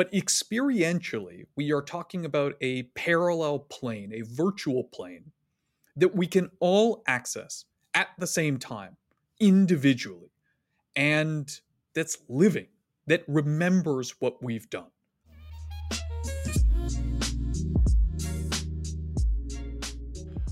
[0.00, 5.32] But experientially, we are talking about a parallel plane, a virtual plane
[5.94, 8.96] that we can all access at the same time,
[9.40, 10.30] individually,
[10.96, 11.50] and
[11.94, 12.68] that's living,
[13.08, 14.88] that remembers what we've done.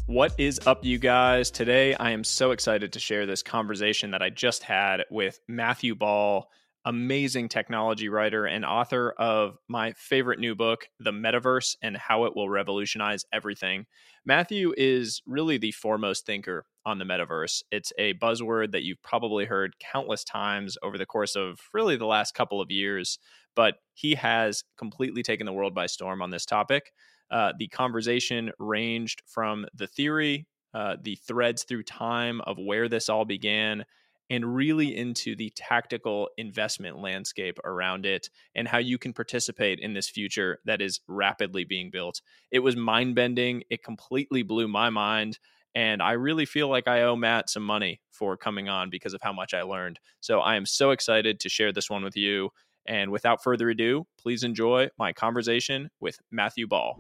[0.05, 1.51] What is up, you guys?
[1.51, 5.95] Today, I am so excited to share this conversation that I just had with Matthew
[5.95, 6.51] Ball,
[6.85, 12.37] amazing technology writer and author of my favorite new book, The Metaverse and How It
[12.37, 13.87] Will Revolutionize Everything.
[14.25, 17.63] Matthew is really the foremost thinker on the metaverse.
[17.71, 22.07] It's a buzzword that you've probably heard countless times over the course of really the
[22.07, 23.19] last couple of years,
[23.55, 26.93] but he has completely taken the world by storm on this topic.
[27.31, 33.09] Uh, the conversation ranged from the theory, uh, the threads through time of where this
[33.09, 33.85] all began,
[34.31, 39.95] and really into the tactical investment landscape around it and how you can participate in
[39.95, 42.21] this future that is rapidly being built.
[42.51, 43.63] It was mind bending.
[43.71, 45.39] It completely blew my mind.
[45.75, 49.23] And I really feel like I owe Matt some money for coming on because of
[49.23, 50.01] how much I learned.
[50.21, 52.51] So I am so excited to share this one with you.
[52.87, 56.99] And without further ado, please enjoy my conversation with Matthew Ball.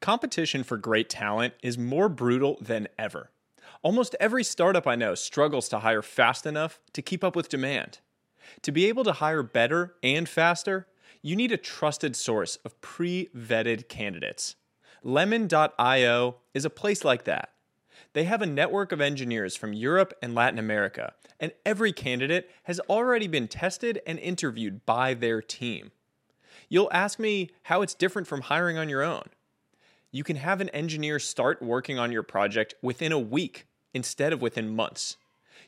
[0.00, 3.30] Competition for great talent is more brutal than ever.
[3.84, 7.98] Almost every startup I know struggles to hire fast enough to keep up with demand.
[8.62, 10.86] To be able to hire better and faster,
[11.20, 14.56] you need a trusted source of pre vetted candidates.
[15.02, 17.50] Lemon.io is a place like that.
[18.14, 22.80] They have a network of engineers from Europe and Latin America, and every candidate has
[22.88, 25.92] already been tested and interviewed by their team.
[26.70, 29.28] You'll ask me how it's different from hiring on your own.
[30.10, 34.42] You can have an engineer start working on your project within a week instead of
[34.42, 35.16] within months.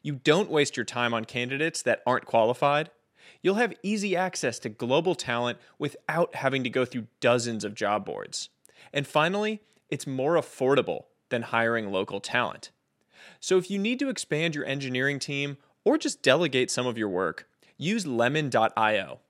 [0.03, 2.91] You don't waste your time on candidates that aren't qualified.
[3.43, 8.05] You'll have easy access to global talent without having to go through dozens of job
[8.05, 8.51] boards.
[8.93, 12.71] And finally, it's more affordable than hiring local talent.
[13.41, 17.09] So if you need to expand your engineering team or just delegate some of your
[17.09, 19.21] work, use lemon.io.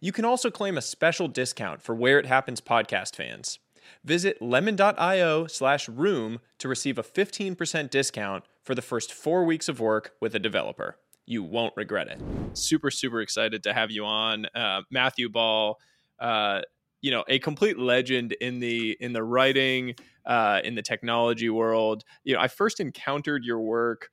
[0.00, 3.58] You can also claim a special discount for Where It Happens podcast fans.
[4.04, 9.80] Visit lemon.io slash room to receive a 15% discount for the first four weeks of
[9.80, 10.96] work with a developer.
[11.26, 12.20] You won't regret it.
[12.54, 14.46] Super, super excited to have you on.
[14.54, 15.78] Uh, Matthew Ball,
[16.18, 16.62] uh,
[17.00, 19.94] you know, a complete legend in the in the writing,
[20.26, 22.04] uh, in the technology world.
[22.24, 24.08] You know, I first encountered your work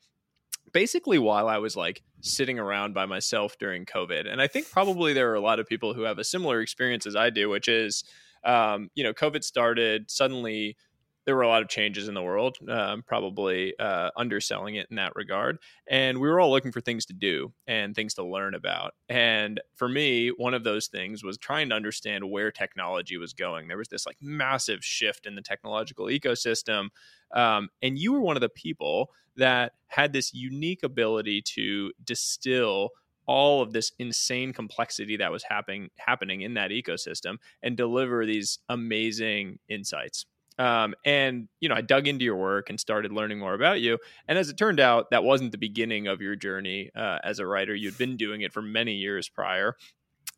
[0.75, 4.30] basically while I was like sitting around by myself during COVID.
[4.30, 7.07] And I think probably there are a lot of people who have a similar experience
[7.07, 8.03] as I do, which is,
[8.45, 10.78] um, you know, COVID started suddenly
[11.25, 14.95] there were a lot of changes in the world, um, probably uh, underselling it in
[14.97, 15.57] that regard.
[15.88, 18.94] And we were all looking for things to do and things to learn about.
[19.09, 23.67] And for me, one of those things was trying to understand where technology was going.
[23.67, 26.89] There was this like massive shift in the technological ecosystem.
[27.33, 32.89] Um, and you were one of the people that had this unique ability to distill
[33.28, 38.59] all of this insane complexity that was happening happening in that ecosystem and deliver these
[38.69, 40.25] amazing insights
[40.58, 43.97] um, and you know, I dug into your work and started learning more about you.
[44.28, 47.46] And as it turned out, that wasn't the beginning of your journey uh, as a
[47.46, 47.75] writer.
[47.75, 49.75] You'd been doing it for many years prior.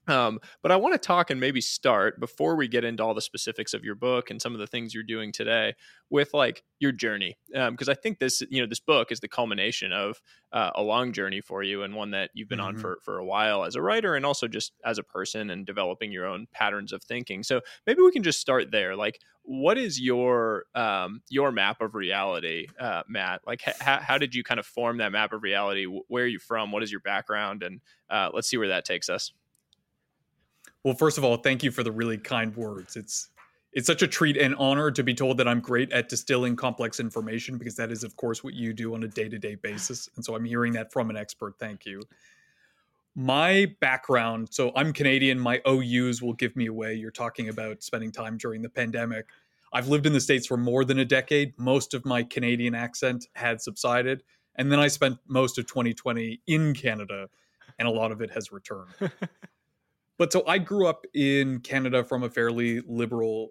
[0.07, 3.22] Um, but I want to talk and maybe start before we get into all the
[3.22, 5.75] specifics of your book and some of the things you're doing today
[6.09, 9.28] with like your journey, because um, I think this you know this book is the
[9.28, 10.22] culmination of
[10.53, 12.68] uh, a long journey for you and one that you've been mm-hmm.
[12.68, 15.66] on for for a while as a writer and also just as a person and
[15.66, 17.44] developing your own patterns of thinking.
[17.44, 18.95] So maybe we can just start there.
[18.95, 23.41] Like, what is your um, your map of reality, uh, Matt?
[23.45, 25.85] Like, ha- how did you kind of form that map of reality?
[25.85, 26.72] Where are you from?
[26.72, 27.63] What is your background?
[27.63, 29.34] And uh, let's see where that takes us.
[30.88, 32.96] Well, first of all, thank you for the really kind words.
[32.96, 33.28] It's
[33.74, 37.02] it's such a treat and honor to be told that I'm great at distilling complex
[37.02, 40.09] information because that is, of course, what you do on a day to day basis.
[40.16, 41.56] And so I'm hearing that from an expert.
[41.59, 42.03] Thank you.
[43.16, 45.38] My background so I'm Canadian.
[45.42, 46.94] My OUs will give me away.
[46.94, 49.25] You're talking about spending time during the pandemic.
[49.74, 51.54] I've lived in the States for more than a decade.
[51.60, 54.24] Most of my Canadian accent had subsided.
[54.56, 57.28] And then I spent most of 2020 in Canada,
[57.78, 58.88] and a lot of it has returned.
[60.18, 63.50] but so I grew up in Canada from a fairly liberal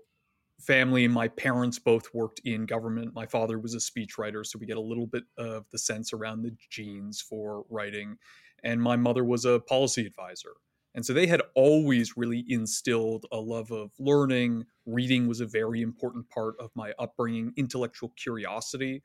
[0.61, 1.07] family.
[1.09, 3.15] My parents both worked in government.
[3.15, 6.43] My father was a speechwriter, so we get a little bit of the sense around
[6.43, 8.17] the genes for writing.
[8.63, 10.53] And my mother was a policy advisor.
[10.95, 14.65] And so they had always really instilled a love of learning.
[14.87, 17.53] Reading was a very important part of my upbringing.
[17.57, 19.03] Intellectual curiosity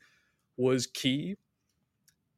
[0.56, 1.36] was key.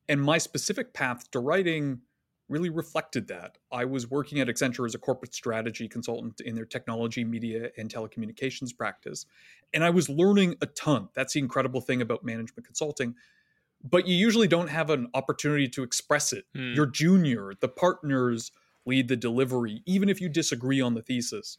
[0.10, 2.02] And my specific path to writing
[2.50, 3.58] really reflected that.
[3.72, 7.90] I was working at Accenture as a corporate strategy consultant in their technology, media, and
[7.92, 9.26] telecommunications practice.
[9.74, 11.10] And I was learning a ton.
[11.14, 13.16] That's the incredible thing about management consulting.
[13.84, 16.46] But you usually don't have an opportunity to express it.
[16.56, 16.74] Hmm.
[16.74, 18.52] You're junior, the partners
[18.86, 21.58] lead the delivery, even if you disagree on the thesis.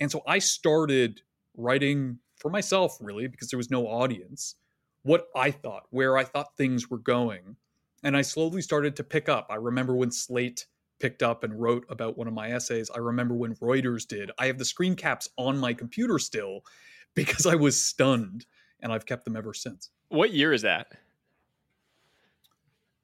[0.00, 1.22] And so I started
[1.56, 4.56] writing for myself, really, because there was no audience,
[5.02, 7.56] what I thought, where I thought things were going
[8.02, 9.46] and I slowly started to pick up.
[9.50, 10.66] I remember when Slate
[10.98, 12.90] picked up and wrote about one of my essays.
[12.94, 14.30] I remember when Reuters did.
[14.38, 16.60] I have the screen caps on my computer still
[17.14, 18.46] because I was stunned
[18.80, 19.90] and I've kept them ever since.
[20.08, 20.92] What year is that?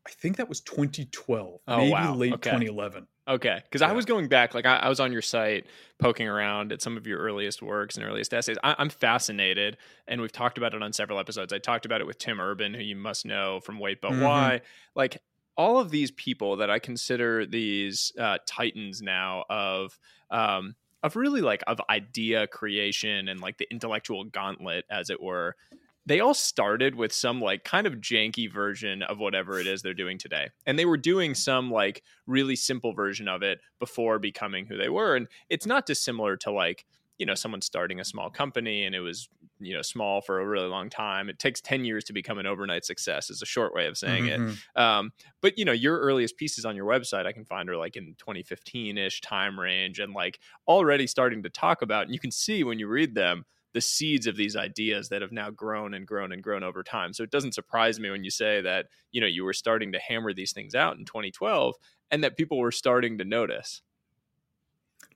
[0.06, 2.14] I think that was 2012, Oh, maybe wow.
[2.14, 2.50] late Okay.
[2.50, 3.06] 2011.
[3.28, 5.66] Okay, because I was going back, like I, I was on your site
[6.00, 8.56] poking around at some of your earliest works and earliest essays.
[8.64, 9.76] I, I'm fascinated,
[10.08, 11.52] and we've talked about it on several episodes.
[11.52, 14.22] I talked about it with Tim Urban, who you must know from Wait But Mhm.
[14.24, 14.60] Why.
[14.96, 15.22] Like
[15.56, 19.96] all of these people that I consider these uh, titans now of
[20.30, 20.74] um,
[21.04, 25.54] of really like of idea creation and like the intellectual gauntlet, as it were.
[26.04, 29.94] They all started with some like kind of janky version of whatever it is they're
[29.94, 30.50] doing today.
[30.66, 34.88] And they were doing some like really simple version of it before becoming who they
[34.88, 35.14] were.
[35.14, 36.86] And it's not dissimilar to like,
[37.18, 39.28] you know, someone starting a small company and it was,
[39.60, 41.28] you know, small for a really long time.
[41.28, 44.26] It takes 10 years to become an overnight success, is a short way of saying
[44.26, 44.42] it.
[44.42, 44.58] Mhm.
[44.74, 47.96] Um, but you know, your earliest pieces on your website, I can find are like
[47.96, 52.32] in 2015 ish time range and like already starting to talk about, and you can
[52.32, 56.06] see when you read them the seeds of these ideas that have now grown and
[56.06, 57.12] grown and grown over time.
[57.12, 59.98] So it doesn't surprise me when you say that, you know, you were starting to
[59.98, 61.74] hammer these things out in 2012
[62.10, 63.82] and that people were starting to notice.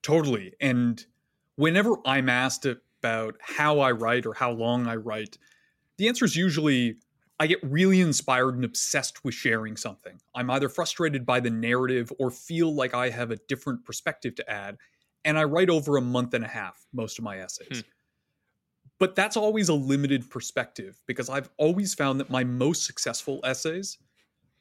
[0.03, 0.55] Totally.
[0.61, 1.05] And
[1.57, 5.37] whenever I'm asked about how I write or how long I write,
[5.99, 6.97] the answer is usually
[7.39, 10.19] I get really inspired and obsessed with sharing something.
[10.35, 14.51] I'm either frustrated by the narrative or feel like I have a different perspective to
[14.51, 14.79] add.
[15.25, 17.83] And I write over a month and a half most of my essays.
[17.83, 17.96] Hmm.
[18.99, 23.99] But that's always a limited perspective because I've always found that my most successful essays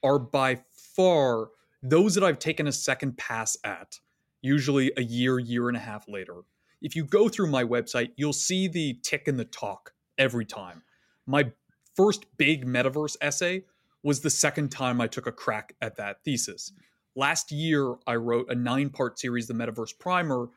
[0.04, 0.60] are by
[0.96, 1.50] far
[1.82, 4.00] those that I've taken a second pass at,
[4.42, 6.42] usually a year, year and a half later.
[6.82, 10.84] If you go through my website, you'll see the tick and the talk every time.
[11.26, 11.52] My
[11.96, 13.64] first big metaverse essay
[14.04, 16.72] was the second time I took a crack at that thesis.
[17.16, 20.50] Last year, I wrote a nine part series, The Metaverse Primer,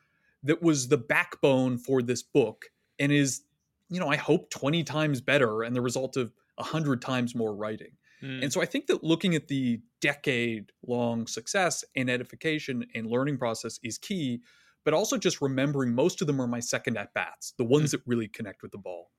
[0.43, 2.67] that was the backbone for this book
[2.99, 3.43] and is,
[3.89, 7.93] you know, I hope 20 times better and the result of 100 times more writing.
[8.23, 8.43] Mm.
[8.45, 13.39] And so I think that looking at the decade long success and edification and learning
[13.39, 14.41] process is key,
[14.85, 18.01] but also just remembering most of them are my second at bats, the ones that
[18.07, 19.11] really connect with the ball.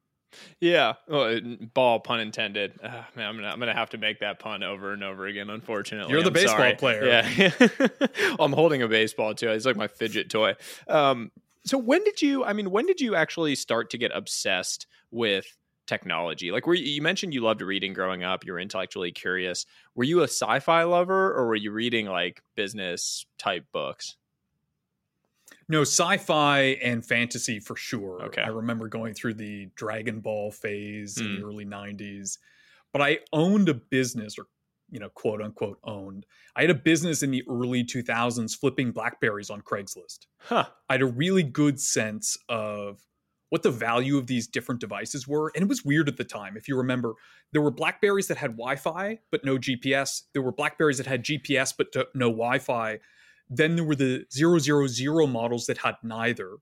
[0.60, 1.40] Yeah, well,
[1.74, 2.80] ball pun intended.
[2.84, 5.50] Ah, man, I'm gonna I'm gonna have to make that pun over and over again.
[5.50, 6.76] Unfortunately, You're the I'm baseball sorry.
[6.76, 7.06] player.
[7.06, 7.68] Yeah,
[8.40, 9.50] I'm holding a baseball too.
[9.50, 10.56] It's like my fidget toy.
[10.88, 11.32] Um,
[11.66, 12.44] so when did you?
[12.44, 15.46] I mean, when did you actually start to get obsessed with
[15.88, 16.52] technology?
[16.52, 18.46] Like, were you, you mentioned you loved reading growing up?
[18.46, 19.66] You were intellectually curious.
[19.96, 24.16] Were you a sci-fi lover, or were you reading like business type books?
[25.68, 28.22] No, sci-fi and fantasy for sure.
[28.22, 28.46] Okay.
[28.46, 31.36] I remember going through the Dragon Ball phase in Hmm.
[31.36, 32.40] the early 90s.
[32.92, 34.46] But I owned a business or
[34.92, 36.26] you know, quote unquote owned.
[36.56, 40.28] I had a business in the early 2000s flipping blackberries on Craigslist.
[40.40, 40.66] Huh.
[40.90, 43.02] I had a really good sense of
[43.50, 45.52] what the value of these different devices were.
[45.56, 46.56] And it was weird at the time.
[46.56, 47.16] If you remember,
[47.52, 50.24] there were Blackberries that had Wi Fi, but no GPS.
[50.34, 53.00] There were Blackberries that had GPS, but no Wi Fi.
[53.50, 56.58] Then there were the 000 models that had neither.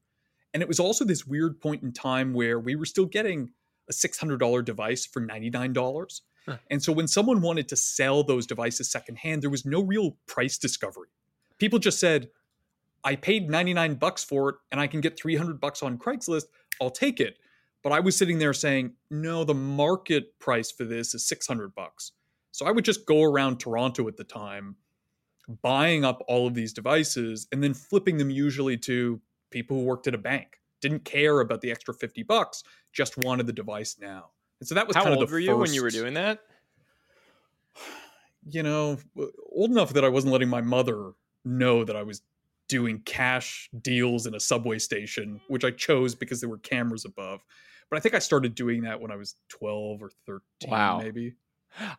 [0.54, 3.52] And it was also this weird point in time where we were still getting
[3.90, 6.22] a $600 device for $99.
[6.70, 10.58] And so when someone wanted to sell those devices secondhand, there was no real price
[10.58, 11.10] discovery.
[11.58, 12.30] People just said,
[13.04, 16.46] I paid 99 bucks for it and I can get 300 bucks on Craigslist.
[16.82, 17.38] I'll take it.
[17.84, 22.12] But I was sitting there saying, no, the market price for this is 600 bucks.
[22.52, 24.76] So I would just go around Toronto at the time,
[25.62, 30.08] buying up all of these devices and then flipping them usually to people who worked
[30.08, 30.60] at a bank.
[30.82, 34.32] Didn't care about the extra 50 bucks, just wanted the device now.
[34.60, 36.40] And so that was How kind of old were you when you were doing that?
[38.50, 38.98] you know,
[39.52, 41.12] old enough that I wasn't letting my mother
[41.44, 42.22] know that I was
[42.70, 47.42] doing cash deals in a subway station, which I chose because there were cameras above.
[47.90, 50.98] But I think I started doing that when I was 12 or 13, Wow.
[51.00, 51.36] maybe.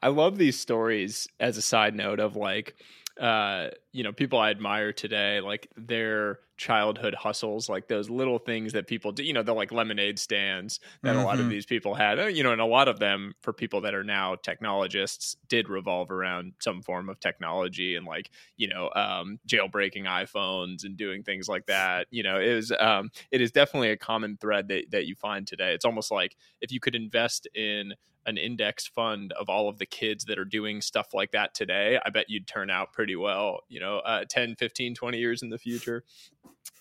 [0.02, 2.74] I love these stories as a side note of like,
[3.18, 8.72] uh, you know, people I admire today, like their childhood hustles, like those little things
[8.72, 11.20] that people do, you know, the like lemonade stands that mm-hmm.
[11.20, 11.50] a lot of mm-hmm.
[11.50, 14.04] these people had, uh, you know, and a lot of them for people that are
[14.04, 20.04] now technologists did revolve around some form of technology and like, you know, um, jailbreaking
[20.04, 22.06] iPhones and doing things like that.
[22.10, 25.46] You know, it is, um, it is definitely a common thread that, that you find
[25.46, 25.74] today.
[25.74, 27.94] It's almost like if you could invest in
[28.28, 31.98] an index fund of all of the kids that are doing stuff like that today,
[32.04, 35.48] I bet you'd turn out pretty well, you know, uh, 10, 15, 20 years in
[35.48, 36.04] the future.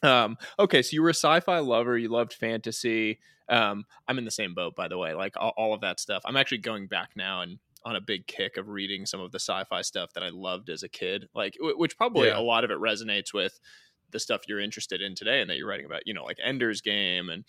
[0.04, 3.20] Um, okay, so you were a sci-fi lover, you loved fantasy.
[3.48, 6.22] Um, I'm in the same boat, by the way, like all, all of that stuff.
[6.26, 9.40] I'm actually going back now and on a big kick of reading some of the
[9.40, 12.38] sci-fi stuff that I loved as a kid, like which probably yeah.
[12.38, 13.58] a lot of it resonates with
[14.12, 16.82] the stuff you're interested in today and that you're writing about, you know, like Ender's
[16.82, 17.46] Game and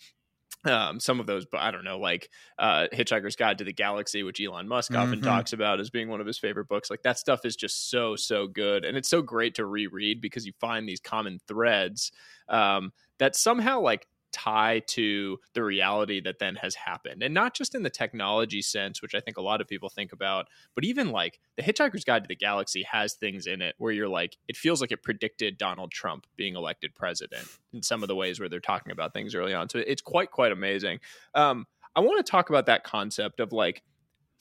[0.65, 4.23] um, some of those, but I don't know, like uh, Hitchhiker's Guide to the Galaxy,
[4.23, 5.23] which Elon Musk often mm-hmm.
[5.23, 6.89] talks about as being one of his favorite books.
[6.89, 10.45] Like that stuff is just so so good, and it's so great to reread because
[10.45, 12.11] you find these common threads
[12.49, 17.73] um, that somehow like tie to the reality that then has happened and not just
[17.73, 21.11] in the technology sense which i think a lot of people think about but even
[21.11, 24.55] like the hitchhiker's guide to the galaxy has things in it where you're like it
[24.55, 28.49] feels like it predicted donald trump being elected president in some of the ways where
[28.49, 30.99] they're talking about things early on so it's quite quite amazing.
[31.33, 33.83] Um, i want to talk about that concept of like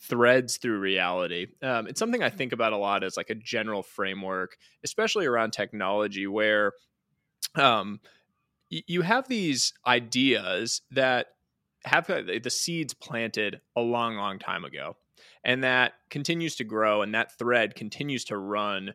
[0.00, 1.48] threads through reality.
[1.60, 5.52] Um, it's something i think about a lot as like a general framework especially around
[5.52, 6.72] technology where
[7.54, 8.00] um,
[8.70, 11.28] you have these ideas that
[11.84, 14.96] have the seeds planted a long, long time ago,
[15.44, 18.94] and that continues to grow, and that thread continues to run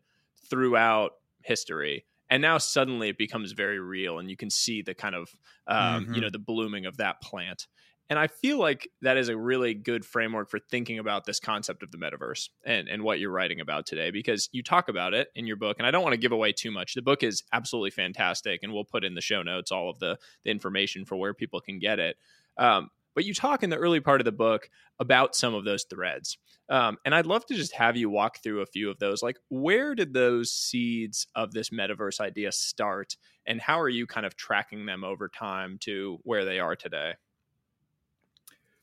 [0.50, 2.06] throughout history.
[2.30, 5.36] And now suddenly it becomes very real, and you can see the kind of
[5.68, 6.14] um, mm-hmm.
[6.16, 7.68] you know the blooming of that plant.
[8.10, 11.84] And I feel like that is a really good framework for thinking about this concept
[11.84, 15.30] of the metaverse and, and what you're writing about today, because you talk about it
[15.36, 15.78] in your book.
[15.80, 16.94] And I don't want to give away too much.
[16.94, 20.18] The book is absolutely fantastic, and we'll put in the show notes all of the,
[20.44, 22.18] the information for where people can get it.
[22.58, 24.70] Um, but you talk in the early part of the book
[25.00, 26.38] about some of those threads.
[26.70, 29.22] Um, and I'd love to just have you walk through a few of those.
[29.22, 33.16] Like, where did those seeds of this metaverse idea start?
[33.46, 37.14] And how are you kind of tracking them over time to where they are today?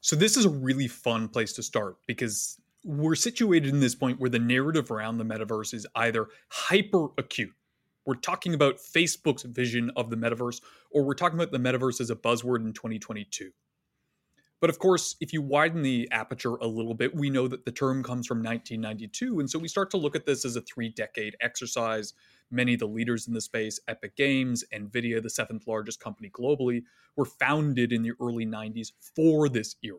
[0.00, 4.19] So this is a really fun place to start because we're situated in this point
[4.19, 7.52] where the narrative around the metaverse is either hyper acute.
[8.07, 12.09] We're talking about Facebook's vision of the metaverse, or we're talking about the metaverse as
[12.09, 13.50] a buzzword in 2022.
[14.61, 17.73] But of course, if you widen the aperture a little bit, we know that the
[17.73, 19.40] term comes from 1992.
[19.40, 22.12] And so we start to look at this as a three decade exercise
[22.50, 26.83] Many of the leaders in the space, Epic Games, Nvidia, the seventh largest company globally,
[27.17, 29.99] were founded in the early 90s for this era.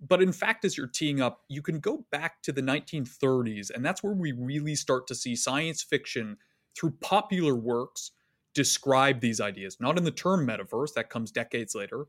[0.00, 3.84] But in fact, as you're teeing up, you can go back to the 1930s, and
[3.84, 6.36] that's where we really start to see science fiction
[6.76, 8.10] through popular works
[8.52, 12.06] describe these ideas, not in the term metaverse, that comes decades later,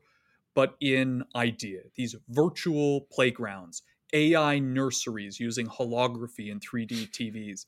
[0.56, 3.82] but in idea, these virtual playgrounds,
[4.14, 7.66] AI nurseries using holography and 3D TVs,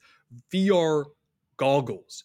[0.50, 1.04] VR
[1.59, 2.25] goggles.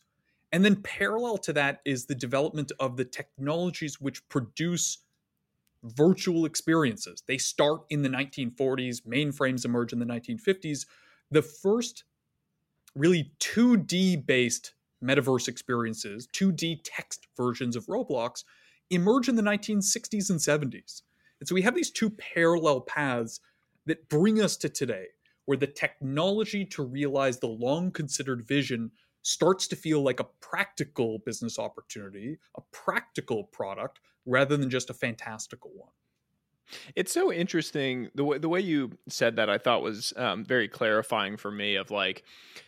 [0.53, 4.99] And then parallel to that is the development of the technologies which produce
[5.83, 7.23] virtual experiences.
[7.27, 10.85] They start in the 1940s, mainframes emerge in the 1950s.
[11.29, 12.05] The first
[12.95, 18.45] really 2D based metaverse experiences, 2D text versions of Roblox,
[18.93, 21.01] emerge in the 1960s and 70s.
[21.39, 23.39] And so we have these two parallel paths
[23.85, 25.07] that bring us to today,
[25.45, 28.91] where the technology to realize the long considered vision
[29.23, 34.93] starts to feel like a practical business opportunity, a practical product, rather than just a
[34.93, 35.91] fantastical one.
[36.95, 39.49] It's so interesting the way the way you said that.
[39.49, 42.23] I thought was um, very clarifying for me of like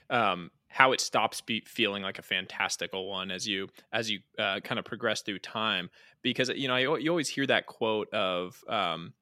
[0.09, 4.59] um, how it stops be feeling like a fantastical one as you as you uh,
[4.59, 5.89] kind of progress through time.
[6.21, 9.13] Because you know you, you always hear that quote of um,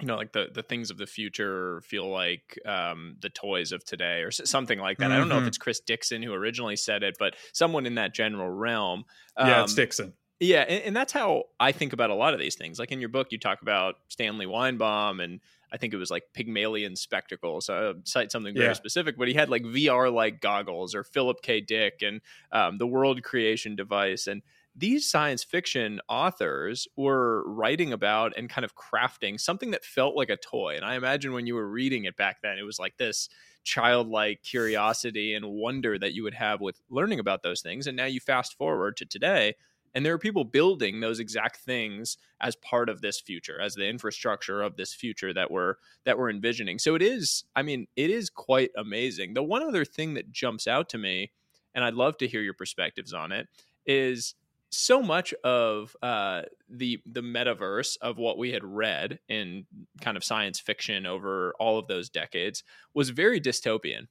[0.00, 3.84] you know like the the things of the future feel like um, the toys of
[3.84, 5.14] today or something like that mm-hmm.
[5.14, 5.48] i don't know if mm-hmm.
[5.48, 9.04] it's chris dixon who originally said it but someone in that general realm
[9.36, 12.34] um, yeah it's um, dixon yeah and, and, that's how i think about a lot
[12.34, 15.40] of these things like in your book you talk about stanley weinbaum and
[15.72, 18.72] i think it was like pygmalion spectacles so uh, cite something very yeah.
[18.72, 22.20] specific but he had like vr like goggles or philip k dick and
[22.52, 24.42] um, the world creation device and
[24.76, 30.30] these science fiction authors were writing about and kind of crafting something that felt like
[30.30, 30.74] a toy.
[30.74, 33.28] And I imagine when you were reading it back then, it was like this
[33.62, 37.86] childlike curiosity and wonder that you would have with learning about those things.
[37.86, 39.54] And now you fast forward to today,
[39.94, 43.88] and there are people building those exact things as part of this future, as the
[43.88, 46.78] infrastructure of this future that we're that we're envisioning.
[46.78, 49.34] So it is, I mean, it is quite amazing.
[49.34, 51.30] The one other thing that jumps out to me,
[51.74, 53.48] and I'd love to hear your perspectives on it,
[53.86, 54.34] is
[54.70, 59.66] so much of uh, the the metaverse of what we had read in
[60.00, 64.08] kind of science fiction over all of those decades was very dystopian.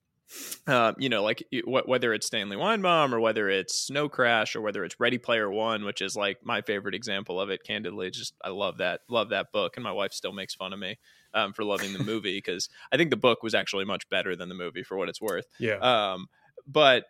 [0.66, 4.84] Uh, you know, like whether it's Stanley Weinbaum or whether it's Snow Crash or whether
[4.84, 7.64] it's Ready Player One, which is like my favorite example of it.
[7.64, 10.80] Candidly, just I love that love that book, and my wife still makes fun of
[10.80, 10.98] me
[11.34, 14.50] um, for loving the movie because I think the book was actually much better than
[14.50, 15.46] the movie for what it's worth.
[15.60, 15.78] Yeah.
[15.78, 16.28] Um,
[16.66, 17.06] but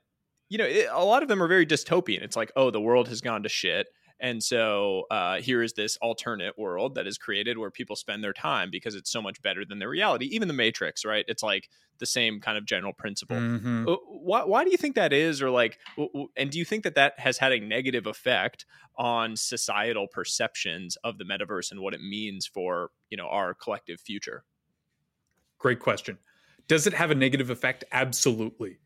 [0.49, 2.21] you know, it, a lot of them are very dystopian.
[2.21, 3.87] It's like, oh, the world has gone to shit.
[4.19, 8.33] And so uh, here is this alternate world that is created where people spend their
[8.33, 10.25] time because it's so much better than the reality.
[10.27, 11.25] Even the Matrix, right?
[11.27, 13.37] It's like the same kind of general principle.
[13.37, 13.87] Mm-hmm.
[13.87, 15.41] Uh, why, why do you think that is?
[15.41, 15.77] Or like,
[16.37, 18.65] and do you think that that has had a negative effect
[18.95, 23.99] on societal perceptions of the metaverse and what it means for you know our collective
[23.99, 24.43] future?
[25.57, 26.17] Great question.
[26.67, 27.83] Does it have a negative effect?
[27.91, 28.77] Absolutely.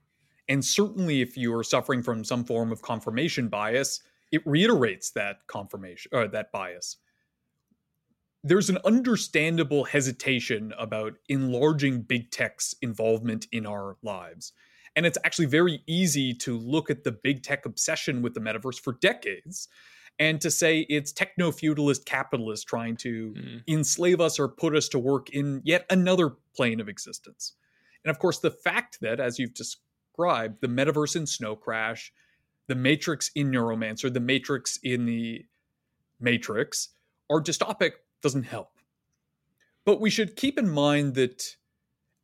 [0.49, 5.47] And certainly, if you are suffering from some form of confirmation bias, it reiterates that
[5.47, 6.97] confirmation or that bias.
[8.43, 14.53] There's an understandable hesitation about enlarging big tech's involvement in our lives.
[14.95, 18.79] And it's actually very easy to look at the big tech obsession with the metaverse
[18.79, 19.67] for decades
[20.19, 23.61] and to say it's techno feudalist capitalists trying to mm.
[23.67, 27.53] enslave us or put us to work in yet another plane of existence.
[28.03, 32.11] And of course, the fact that, as you've described, the metaverse in Snow Crash,
[32.67, 35.45] the Matrix in Neuromancer, the Matrix in the
[36.19, 36.89] Matrix
[37.29, 38.71] are dystopic doesn't help.
[39.85, 41.55] But we should keep in mind that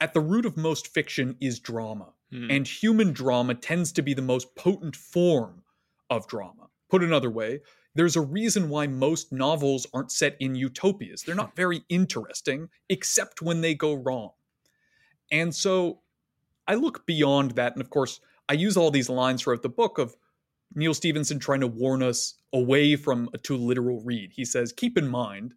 [0.01, 2.49] at the root of most fiction is drama, hmm.
[2.49, 5.63] and human drama tends to be the most potent form
[6.09, 6.67] of drama.
[6.89, 7.61] Put another way,
[7.95, 11.23] there's a reason why most novels aren't set in utopias.
[11.23, 14.31] They're not very interesting, except when they go wrong.
[15.31, 16.01] And so
[16.67, 18.19] I look beyond that, and of course,
[18.49, 20.15] I use all these lines throughout the book of
[20.75, 24.31] Neal Stephenson trying to warn us away from a too literal read.
[24.33, 25.53] He says, "Keep in mind,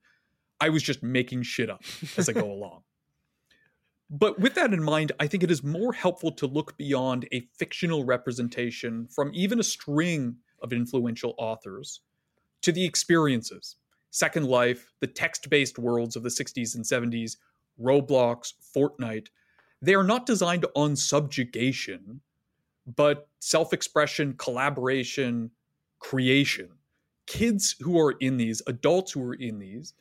[0.60, 1.82] I was just making shit up
[2.16, 2.82] as I go along."
[4.08, 7.48] But with that in mind, I think it is more helpful to look beyond a
[7.58, 12.00] fictional representation from even a string of influential authors
[12.62, 13.76] to the experiences.
[14.10, 17.36] Second Life, the text based worlds of the 60s and 70s,
[17.80, 19.28] Roblox, Fortnite,
[19.82, 22.20] they are not designed on subjugation,
[22.86, 25.50] but self expression, collaboration,
[25.98, 26.70] creation.
[27.26, 29.94] Kids who are in these, adults who are in these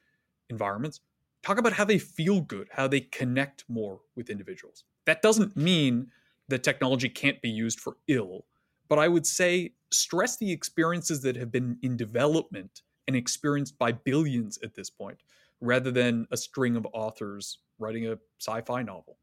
[0.49, 0.99] environments,
[1.41, 4.83] talk about how they feel good, how they connect more with individuals.
[5.05, 6.11] That doesn't mean
[6.49, 8.45] that technology can't be used for ill,
[8.87, 13.91] but I would say stress the experiences that have been in development and experienced by
[13.91, 15.17] billions at this point,
[15.61, 19.17] rather than a string of authors writing a sci fi novel.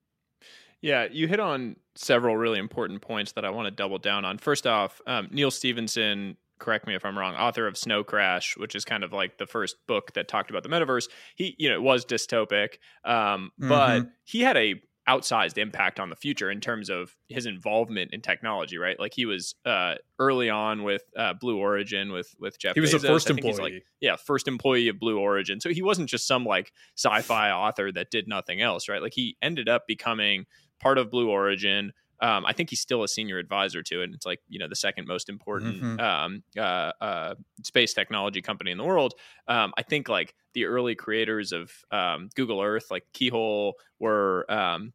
[0.82, 4.38] Yeah, you hit on several really important points that I want to double down on.
[4.38, 8.74] First off, um, Neal Stephenson, correct me if I'm wrong, author of Snow Crash, which
[8.74, 11.08] is kind of like the first book that talked about the metaverse.
[11.36, 13.68] He, you know, it was dystopic, um, mm-hmm.
[13.68, 14.74] but he had a
[15.08, 18.98] outsized impact on the future in terms of his involvement in technology, right?
[19.00, 22.74] Like he was uh, early on with uh, Blue Origin with with Jeff.
[22.74, 23.00] He was Bezos.
[23.00, 23.54] the first employee.
[23.54, 25.60] Like, yeah, first employee of Blue Origin.
[25.60, 29.02] So he wasn't just some like sci-fi author that did nothing else, right?
[29.02, 30.46] Like he ended up becoming
[30.82, 31.92] part of Blue Origin.
[32.20, 34.04] Um, I think he's still a senior advisor to it.
[34.04, 36.00] And it's like you know the second most important mm-hmm.
[36.00, 39.14] um, uh, uh, space technology company in the world.
[39.48, 44.92] Um, I think like the early creators of um, Google Earth, like Keyhole, were um,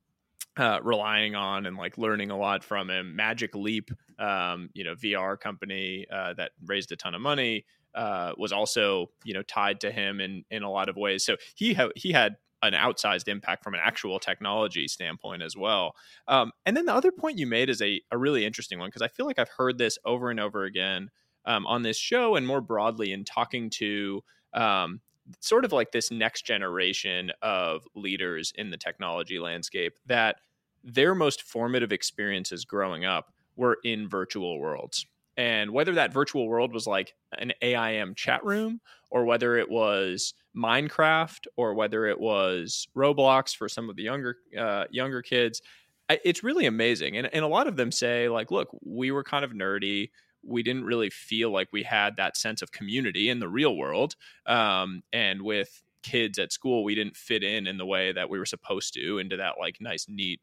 [0.57, 3.15] uh, relying on and like learning a lot from him.
[3.15, 7.65] Magic Leap, um, you know, VR company uh, that raised a ton of money.
[7.95, 11.25] Uh, was also you know tied to him in in a lot of ways.
[11.25, 15.95] So he ha- he had an outsized impact from an actual technology standpoint as well.
[16.27, 19.01] Um, and then the other point you made is a, a really interesting one because
[19.01, 21.09] I feel like I've heard this over and over again
[21.45, 25.01] um, on this show and more broadly in talking to um,
[25.39, 30.37] sort of like this next generation of leaders in the technology landscape that
[30.83, 35.05] their most formative experiences growing up were in virtual worlds.
[35.35, 40.33] And whether that virtual world was like an AIM chat room or whether it was
[40.57, 45.61] Minecraft or whether it was Roblox for some of the younger uh, younger kids,
[46.09, 47.17] it's really amazing.
[47.17, 50.09] And, and a lot of them say like, look, we were kind of nerdy.
[50.43, 54.15] We didn't really feel like we had that sense of community in the real world.
[54.45, 58.39] Um, and with kids at school, we didn't fit in in the way that we
[58.39, 60.39] were supposed to into that like nice, neat,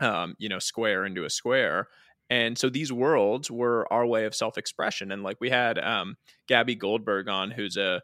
[0.00, 1.88] um, you know, square into a square.
[2.28, 5.12] And so these worlds were our way of self expression.
[5.12, 8.02] And like we had um, Gabby Goldberg on, who's a,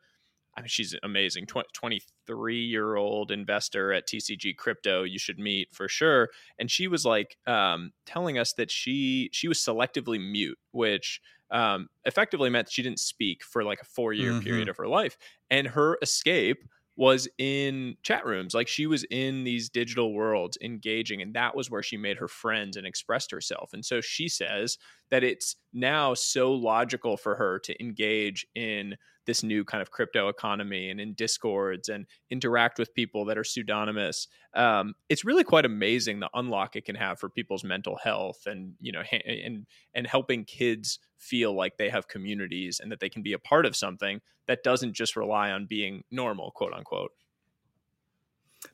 [0.59, 5.05] I mean, she's amazing, 23 year old investor at TCG Crypto.
[5.05, 6.31] You should meet for sure.
[6.59, 11.88] And she was like um, telling us that she she was selectively mute, which um,
[12.05, 14.35] effectively meant she didn't speak for like a four year Mhm.
[14.35, 15.16] period of her life.
[15.49, 16.64] And her escape
[16.97, 18.55] was in chat rooms.
[18.55, 22.27] Like she was in these digital worlds engaging, and that was where she made her
[22.27, 23.73] friends and expressed herself.
[23.73, 24.77] And so she says
[25.11, 28.97] that it's now so logical for her to engage in
[29.29, 33.45] this new kind of crypto economy and in discords and interact with people that are
[33.45, 38.47] pseudonymous um, it's really quite amazing the unlock it can have for people's mental health
[38.47, 43.01] and you know ha- and and helping kids feel like they have communities and that
[43.01, 46.73] they can be a part of something that doesn't just rely on being normal quote
[46.73, 47.12] unquote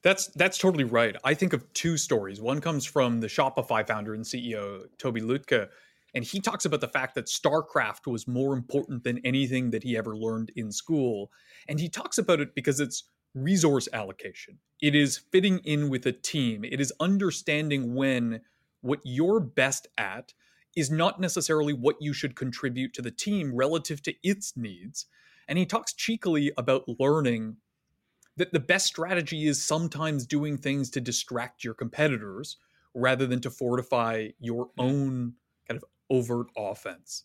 [0.03, 1.17] That's that's totally right.
[1.25, 2.41] I think of two stories.
[2.41, 5.69] One comes from the Shopify founder and CEO Tobi Lütke,
[6.15, 9.97] and he talks about the fact that StarCraft was more important than anything that he
[9.97, 11.31] ever learned in school.
[11.69, 14.59] And he talks about it because it's resource allocation.
[14.81, 16.65] It is fitting in with a team.
[16.65, 18.41] It is understanding when
[18.81, 20.35] what you're best at
[20.77, 25.07] is not necessarily what you should contribute to the team relative to its needs.
[25.49, 27.57] And he talks cheekily about learning
[28.37, 32.57] that the best strategy is sometimes doing things to distract your competitors
[32.95, 35.35] rather than to fortify your own
[36.11, 37.25] overt offense.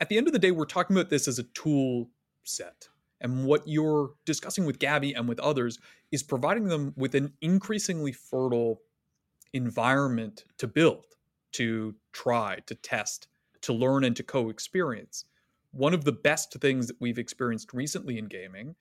[0.00, 2.10] At the end of the day, we're talking about this as a tool
[2.44, 2.88] set.
[3.20, 5.78] And what you're discussing with Gabby and with others
[6.12, 8.80] is providing them with an increasingly fertile
[9.52, 11.04] environment to build,
[11.52, 13.26] to try, to test,
[13.62, 15.24] to learn, and to co experience.
[15.72, 18.76] One of the best things that we've experienced recently in gaming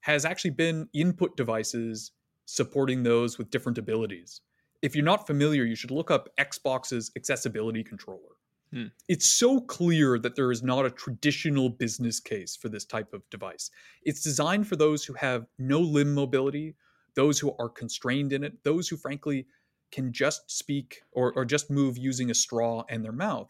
[0.00, 2.12] has actually been input devices
[2.44, 4.40] supporting those with different abilities.
[4.82, 8.37] If you're not familiar, you should look up Xbox's accessibility controller.
[8.72, 8.86] Hmm.
[9.08, 13.28] It's so clear that there is not a traditional business case for this type of
[13.30, 13.70] device.
[14.02, 16.74] It's designed for those who have no limb mobility,
[17.14, 19.46] those who are constrained in it, those who, frankly,
[19.90, 23.48] can just speak or, or just move using a straw and their mouth.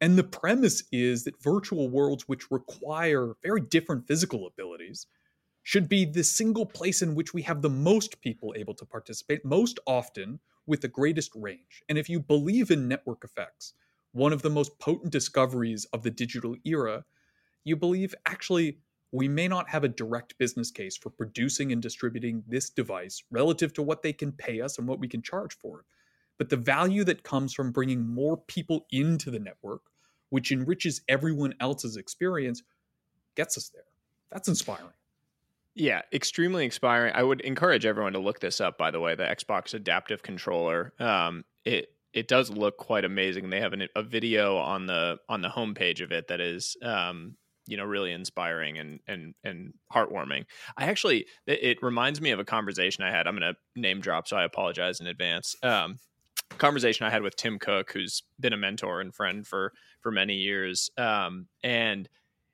[0.00, 5.06] And the premise is that virtual worlds, which require very different physical abilities,
[5.62, 9.44] should be the single place in which we have the most people able to participate
[9.44, 11.82] most often with the greatest range.
[11.88, 13.74] And if you believe in network effects,
[14.12, 17.04] one of the most potent discoveries of the digital era,
[17.64, 18.78] you believe actually
[19.10, 23.72] we may not have a direct business case for producing and distributing this device relative
[23.74, 25.86] to what they can pay us and what we can charge for it.
[26.38, 29.82] But the value that comes from bringing more people into the network,
[30.30, 32.62] which enriches everyone else's experience,
[33.36, 33.84] gets us there.
[34.30, 34.92] That's inspiring.
[35.74, 37.12] Yeah, extremely inspiring.
[37.14, 38.76] I would encourage everyone to look this up.
[38.76, 40.92] By the way, the Xbox Adaptive Controller.
[40.98, 43.50] Um, it it does look quite amazing.
[43.50, 47.36] They have an, a video on the on the homepage of it that is, um,
[47.66, 50.44] you know, really inspiring and and and heartwarming.
[50.76, 53.26] I actually, it, it reminds me of a conversation I had.
[53.26, 55.56] I'm going to name drop, so I apologize in advance.
[55.62, 55.98] Um,
[56.58, 60.34] conversation I had with Tim Cook, who's been a mentor and friend for for many
[60.34, 62.08] years, um, and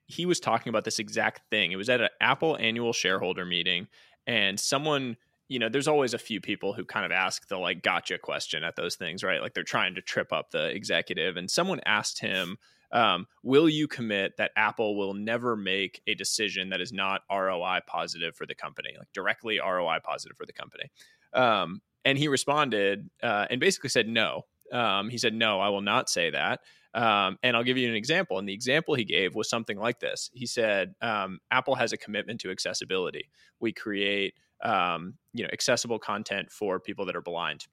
[0.07, 1.73] he was talking about this exact thing.
[1.73, 3.89] It was at an Apple annual shareholder meeting,
[4.27, 5.17] and someone,
[5.49, 8.63] you know, there's always a few people who kind of ask the like gotcha question
[8.65, 9.41] at those things, right?
[9.41, 11.37] Like they're trying to trip up the executive.
[11.37, 12.59] And someone asked him,
[12.93, 17.81] um, Will you commit that Apple will never make a decision that is not ROI
[17.87, 20.91] positive for the company, like directly ROI positive for the company?
[21.33, 24.43] Um, and he responded uh, and basically said, No.
[24.73, 26.61] Um, he said, No, I will not say that.
[26.95, 28.39] Um, and I'll give you an example.
[28.39, 30.31] And the example he gave was something like this.
[30.33, 33.29] He said, um, Apple has a commitment to accessibility.
[33.61, 37.67] We create, um, you know, accessible content for people that are blind.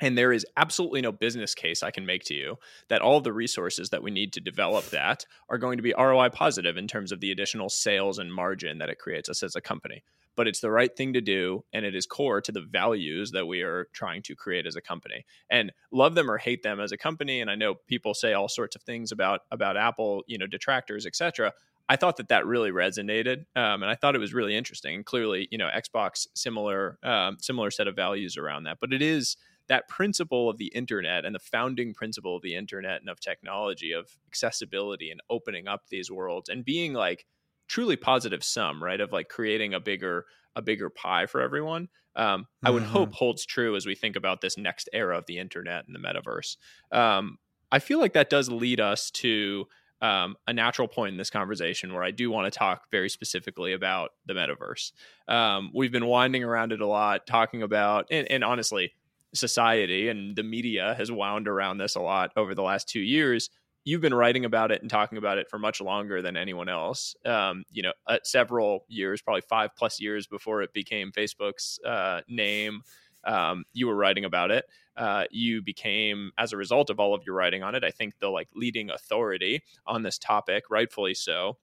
[0.00, 2.56] And there is absolutely no business case I can make to you
[2.88, 5.94] that all of the resources that we need to develop that are going to be
[5.96, 9.54] ROI positive in terms of the additional sales and margin that it creates us as
[9.54, 10.02] a company.
[10.36, 13.46] But it's the right thing to do, and it is core to the values that
[13.46, 15.26] we are trying to create as a company.
[15.50, 17.40] And love them or hate them as a company.
[17.40, 21.04] And I know people say all sorts of things about about Apple, you know, detractors,
[21.04, 21.52] etc.
[21.90, 24.94] I thought that that really resonated, um, and I thought it was really interesting.
[24.94, 28.78] And clearly, you know, Xbox similar um, similar set of values around that.
[28.80, 33.00] But it is that principle of the internet and the founding principle of the internet
[33.00, 37.26] and of technology of accessibility and opening up these worlds and being like
[37.68, 40.26] truly positive sum right of like creating a bigger
[40.56, 42.82] a bigger pie for everyone um, i would Mhm.
[42.82, 46.00] hope holds true as we think about this next era of the internet and the
[46.00, 46.56] metaverse
[46.90, 47.38] um,
[47.70, 49.66] i feel like that does lead us to
[50.00, 53.72] um, a natural point in this conversation where I do want to talk very specifically
[53.72, 54.92] about the metaverse.
[55.28, 58.92] Um, we've been winding around it a lot, talking about, and, and honestly,
[59.34, 63.50] society and the media has wound around this a lot over the last two years.
[63.84, 67.14] You've been writing about it and talking about it for much longer than anyone else.
[67.24, 72.20] Um, you know, uh, several years, probably five plus years before it became Facebook's uh,
[72.28, 72.82] name.
[73.24, 74.66] Um, you were writing about it.
[75.00, 78.18] Uh, you became, as a result of all of your writing on it, I think
[78.20, 81.56] the like leading authority on this topic, rightfully so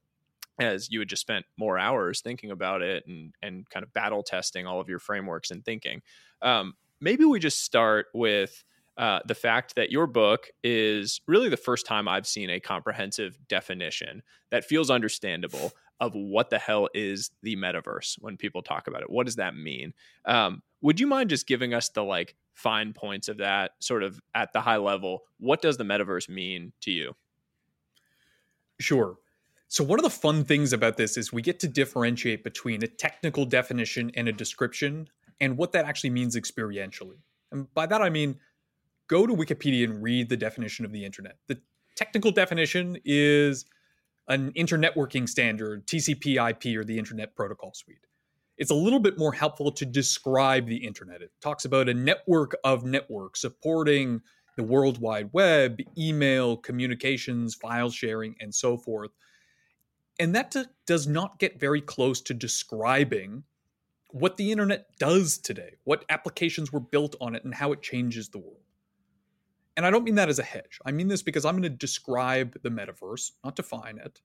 [0.60, 4.23] as you had just spent more hours thinking about it and and kind of battle
[4.23, 6.02] testing all of your frameworks and thinking.
[6.41, 8.63] Um, maybe we just start with
[8.97, 13.38] uh, the fact that your book is really the first time I've seen a comprehensive
[13.47, 19.04] definition that feels understandable of what the hell is the metaverse when people talk about
[19.04, 19.12] it.
[19.12, 19.93] What does that mean?
[20.26, 24.20] Um, would you mind just giving us the like fine points of that sort of
[24.34, 25.22] at the high level?
[25.39, 27.15] What does the metaverse mean to you?
[28.80, 29.17] Sure.
[29.70, 32.88] So, one of the fun things about this is we get to differentiate between a
[32.88, 35.08] technical definition and a description
[35.39, 37.20] and what that actually means experientially.
[37.52, 38.39] And by that, I mean,
[39.08, 41.38] go to Wikipedia and read the definition of the internet.
[41.48, 41.62] The
[41.96, 43.65] technical definition is
[44.28, 48.08] an internetworking standard, TCP IP, or the Internet Protocol Suite.
[48.58, 51.22] It's a little bit more helpful to describe the internet.
[51.22, 54.22] It talks about a network of networks supporting
[54.56, 59.12] the World Wide Web, email, communications, file sharing, and so forth
[60.20, 63.43] and that t- does not get very close to describing
[64.12, 68.30] what the internet does today, what applications were built on it, and how it changes
[68.30, 68.58] the world.
[69.76, 70.80] And I don't mean that as a hedge.
[70.86, 74.22] I mean this because I'm going to describe the metaverse, not define it.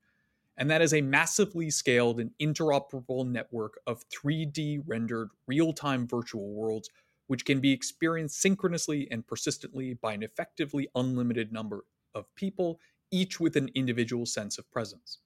[0.56, 6.52] And that is a massively scaled and interoperable network of 3D rendered real time virtual
[6.52, 6.90] worlds,
[7.26, 11.84] which can be experienced synchronously and persistently by an effectively unlimited number
[12.14, 15.18] of people, each with an individual sense of presence.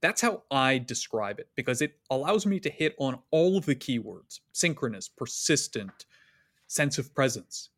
[0.00, 3.76] That's how I describe it because it allows me to hit on all of the
[3.76, 6.06] keywords synchronous, persistent,
[6.66, 7.68] sense of presence.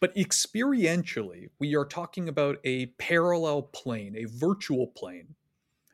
[0.00, 5.34] But experientially, we are talking about a parallel plane, a virtual plane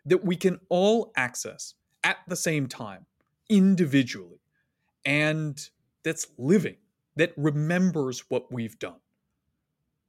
[0.08, 3.06] that we can all access at the same time,
[3.48, 4.40] individually,
[5.04, 5.68] and
[6.02, 6.76] that's living,
[7.16, 9.00] that remembers what we've done.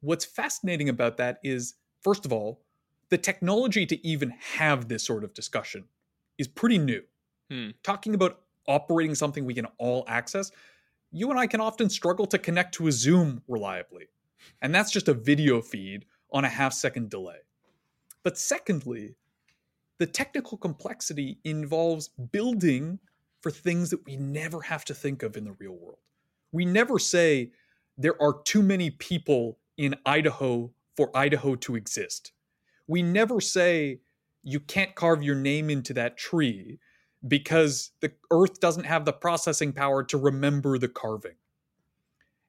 [0.01, 2.62] What's fascinating about that is, first of all,
[3.09, 5.85] the technology to even have this sort of discussion
[6.38, 7.01] is pretty new.
[7.49, 7.69] Hmm.
[7.83, 10.51] Talking about operating something we can all access,
[11.12, 14.07] you and I can often struggle to connect to a Zoom reliably.
[14.62, 17.39] And that's just a video feed on a half second delay.
[18.23, 19.15] But secondly,
[19.99, 22.99] the technical complexity involves building
[23.41, 25.99] for things that we never have to think of in the real world.
[26.51, 27.51] We never say
[27.97, 32.33] there are too many people in Idaho for Idaho to exist
[32.89, 33.99] we never say
[34.41, 36.79] you can't carve your name into that tree
[37.27, 41.35] because the earth doesn't have the processing power to remember the carving.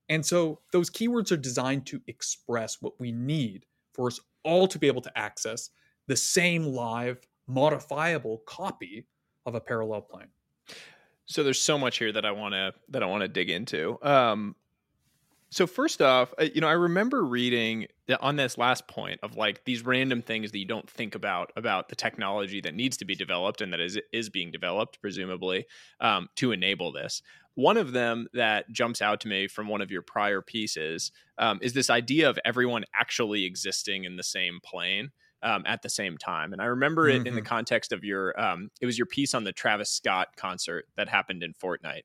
[0.09, 4.79] And so those keywords are designed to express what we need for us all to
[4.79, 5.71] be able to access
[6.07, 9.07] the same live modifiable copy
[9.47, 10.29] of a parallel plane.
[11.27, 13.99] So there's so much here that I want to that I want to dig into.
[14.03, 14.57] Um,
[15.53, 17.87] so first off, uh, you know, I remember reading
[18.21, 21.89] on this last point of like these random things that you don't think about about
[21.89, 25.67] the technology that needs to be developed and that is is being developed, presumably,
[26.01, 27.23] um, to enable this.
[27.55, 31.59] One of them that jumps out to me from one of your prior pieces um,
[31.63, 35.11] is this idea of everyone actually existing in the same plane.
[35.43, 36.53] Um, at the same time.
[36.53, 37.27] And I remember it mm-hmm.
[37.29, 37.47] in the mm-hmm.
[37.49, 41.43] context of your, um, it was your piece on the Travis Scott concert that happened
[41.43, 42.03] in Fortnite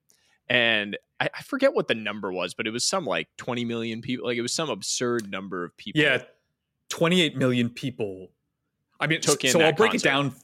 [0.50, 4.02] and I, I, forget what the number was, but it was some like 20 million
[4.02, 4.28] people.
[4.28, 6.02] Like it was some absurd number of people.
[6.02, 6.24] Yeah,
[6.89, 8.30] 28 million people.
[9.00, 10.08] I mean, so, so I'll break concert.
[10.08, 10.36] it down.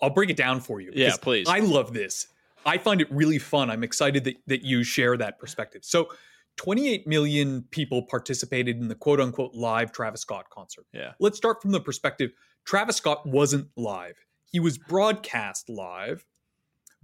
[0.00, 0.92] I'll break it down for you.
[0.94, 1.48] Yeah, please.
[1.48, 2.28] I love this.
[2.64, 3.70] I find it really fun.
[3.70, 5.84] I'm excited that, that you share that perspective.
[5.84, 6.08] So,
[6.56, 10.86] 28 million people participated in the quote unquote live Travis Scott concert.
[10.92, 11.12] Yeah.
[11.20, 12.30] Let's start from the perspective
[12.64, 14.16] Travis Scott wasn't live.
[14.44, 16.24] He was broadcast live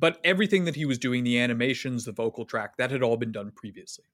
[0.03, 3.31] but everything that he was doing, the animations, the vocal track, that had all been
[3.31, 4.05] done previously.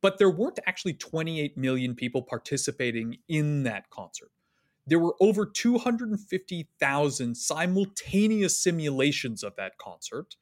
[0.00, 4.32] But there weren't actually 28 million people participating in that concert.
[4.84, 10.34] There were over 250,000 simultaneous simulations of that concert,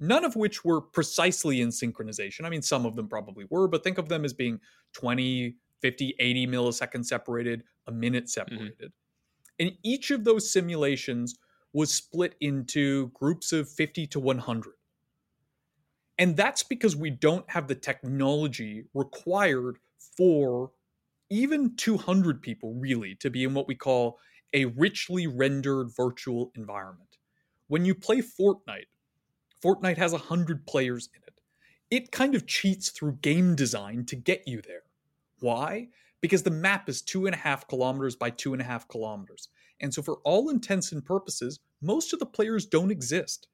[0.00, 2.44] none of which were precisely in synchronization.
[2.44, 4.60] I mean, some of them probably were, but think of them as being
[4.94, 8.54] 20, 50, 80 milliseconds separated, a minute mm-hmm.
[8.54, 8.78] separated.
[8.78, 9.66] Mm-hmm.
[9.66, 11.36] And each of those simulations
[11.72, 14.72] was split into groups of 50 to 100.
[16.18, 19.78] And that's because we don't have the technology required
[20.16, 20.72] for
[21.30, 24.18] even 200 people, really, to be in what we call
[24.52, 27.18] a richly rendered virtual environment.
[27.68, 28.86] When you play Fortnite,
[29.62, 31.40] Fortnite has 100 players in it.
[31.90, 34.82] It kind of cheats through game design to get you there.
[35.40, 35.88] Why?
[36.20, 39.48] Because the map is two and a half kilometers by two and a half kilometers.
[39.80, 43.46] And so, for all intents and purposes, most of the players don't exist.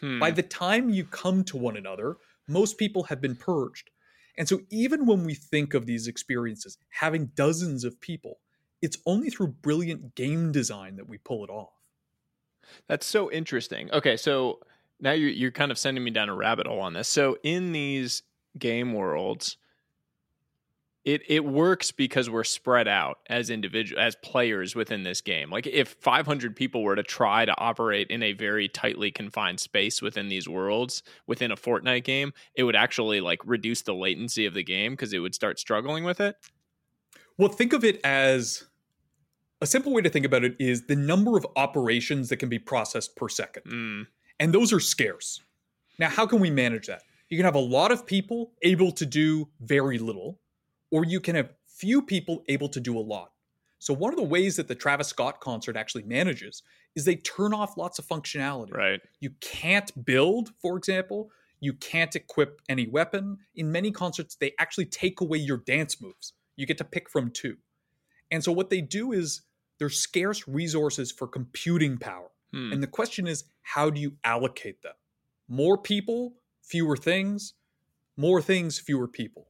[0.00, 0.18] Hmm.
[0.18, 2.16] By the time you come to one another,
[2.48, 3.90] most people have been purged.
[4.38, 8.38] And so, even when we think of these experiences having dozens of people,
[8.82, 11.72] it's only through brilliant game design that we pull it off.
[12.88, 13.90] That's so interesting.
[13.92, 14.60] Okay, so
[15.00, 17.08] now you're you're kind of sending me down a rabbit hole on this.
[17.08, 18.22] So in these
[18.58, 19.56] game worlds,
[21.04, 25.50] it it works because we're spread out as individual as players within this game.
[25.50, 30.02] Like if 500 people were to try to operate in a very tightly confined space
[30.02, 34.54] within these worlds within a Fortnite game, it would actually like reduce the latency of
[34.54, 36.36] the game because it would start struggling with it.
[37.38, 38.64] Well, think of it as
[39.60, 42.58] a simple way to think about it is the number of operations that can be
[42.58, 43.62] processed per second.
[43.64, 44.06] Mm.
[44.38, 45.40] And those are scarce.
[45.98, 47.02] Now, how can we manage that?
[47.28, 50.38] You can have a lot of people able to do very little
[50.90, 53.32] or you can have few people able to do a lot.
[53.78, 56.62] So one of the ways that the Travis Scott concert actually manages
[56.94, 58.72] is they turn off lots of functionality.
[58.72, 59.00] Right.
[59.20, 63.38] You can't build, for example, you can't equip any weapon.
[63.54, 66.32] In many concerts they actually take away your dance moves.
[66.56, 67.56] You get to pick from two.
[68.30, 69.42] And so what they do is
[69.78, 72.30] there's scarce resources for computing power.
[72.52, 72.72] Hmm.
[72.72, 74.94] And the question is how do you allocate them?
[75.48, 77.54] More people, fewer things,
[78.16, 79.48] more things, fewer people.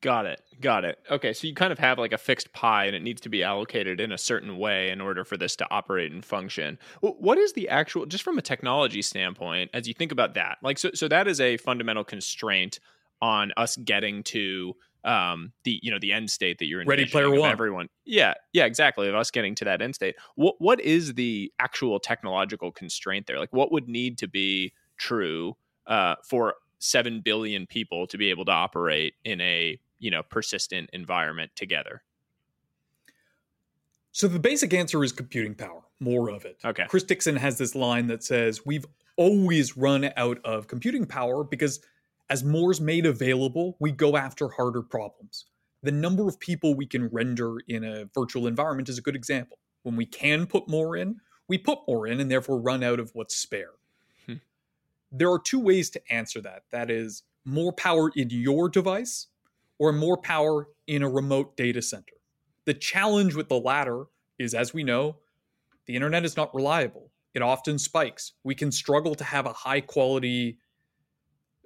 [0.00, 0.42] Got it.
[0.60, 0.98] Got it.
[1.10, 3.42] Okay, so you kind of have like a fixed pie and it needs to be
[3.42, 6.78] allocated in a certain way in order for this to operate and function.
[7.00, 10.58] What is the actual just from a technology standpoint as you think about that?
[10.62, 12.80] Like so so that is a fundamental constraint
[13.20, 16.88] on us getting to um the you know the end state that you're in.
[16.88, 17.50] ready player one.
[17.50, 17.88] everyone.
[18.04, 20.16] Yeah yeah exactly of us getting to that end state.
[20.34, 23.38] What what is the actual technological constraint there?
[23.38, 25.56] Like what would need to be true
[25.86, 30.90] uh for 7 billion people to be able to operate in a you know persistent
[30.92, 32.02] environment together?
[34.12, 36.58] So the basic answer is computing power more of it.
[36.64, 36.86] Okay.
[36.88, 41.80] Chris dixon has this line that says we've always run out of computing power because
[42.30, 45.46] as more's made available we go after harder problems
[45.82, 49.58] the number of people we can render in a virtual environment is a good example
[49.82, 53.10] when we can put more in we put more in and therefore run out of
[53.14, 53.72] what's spare
[54.26, 54.34] hmm.
[55.10, 56.64] there are two ways to answer that.
[56.70, 59.28] That is more power in your device
[59.78, 62.14] or more power in a remote data center.
[62.66, 64.04] The challenge with the latter
[64.38, 65.16] is, as we know,
[65.86, 67.10] the internet is not reliable.
[67.34, 68.32] It often spikes.
[68.44, 70.58] We can struggle to have a high quality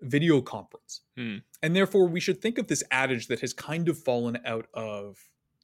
[0.03, 1.03] video conference.
[1.17, 1.39] Hmm.
[1.63, 5.19] And therefore, we should think of this adage that has kind of fallen out of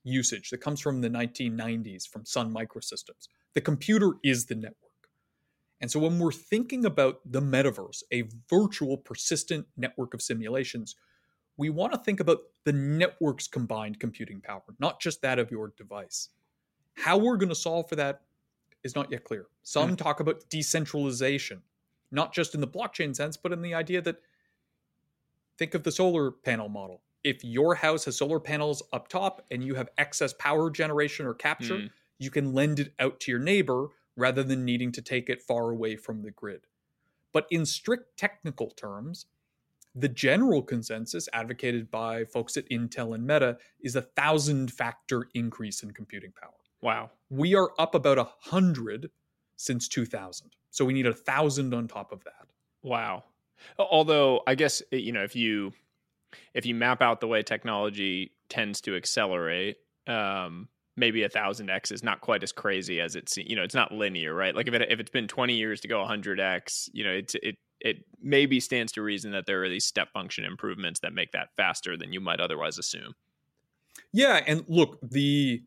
[0.04, 3.28] usage that comes from the 1990s from Sun Microsystems.
[3.54, 4.76] The computer is the network.
[5.80, 10.96] And so when we're thinking about the metaverse, a virtual persistent network of simulations,
[11.56, 15.72] we want to think about the network's combined computing power, not just that of your
[15.76, 16.30] device.
[16.94, 18.22] How we're going to solve for that
[18.82, 19.46] is not yet clear.
[19.62, 19.98] Some mm.
[19.98, 21.62] talk about decentralization,
[22.10, 24.20] not just in the blockchain sense, but in the idea that
[25.58, 27.02] think of the solar panel model.
[27.24, 31.34] If your house has solar panels up top and you have excess power generation or
[31.34, 31.90] capture, mm.
[32.18, 35.70] you can lend it out to your neighbor rather than needing to take it far
[35.70, 36.66] away from the grid.
[37.32, 39.26] But in strict technical terms,
[39.94, 45.82] the general consensus advocated by folks at Intel and Meta is a thousand factor increase
[45.82, 46.52] in computing power.
[46.80, 47.10] Wow.
[47.30, 49.10] We are up about a hundred
[49.58, 50.54] since 2000.
[50.70, 52.46] So we need a thousand on top of that.
[52.82, 53.24] Wow.
[53.78, 55.72] Although I guess you know if you
[56.54, 61.90] if you map out the way technology tends to accelerate, um, maybe a thousand X
[61.90, 64.54] is not quite as crazy as it's you know it's not linear, right?
[64.54, 67.34] Like if it if it's been twenty years to go hundred X, you know it's
[67.42, 71.32] it it maybe stands to reason that there are these step function improvements that make
[71.32, 73.14] that faster than you might otherwise assume.
[74.12, 75.62] Yeah, and look the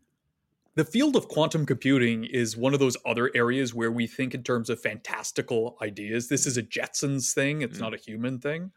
[0.76, 4.44] the field of quantum computing is one of those other areas where we think in
[4.44, 6.30] terms of fantastical ideas.
[6.30, 7.84] This is a Jetsons thing; it's mm-hmm.
[7.84, 8.72] not a human thing.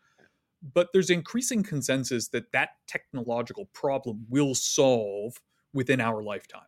[0.72, 5.40] But there's increasing consensus that that technological problem will solve
[5.74, 6.62] within our lifetime.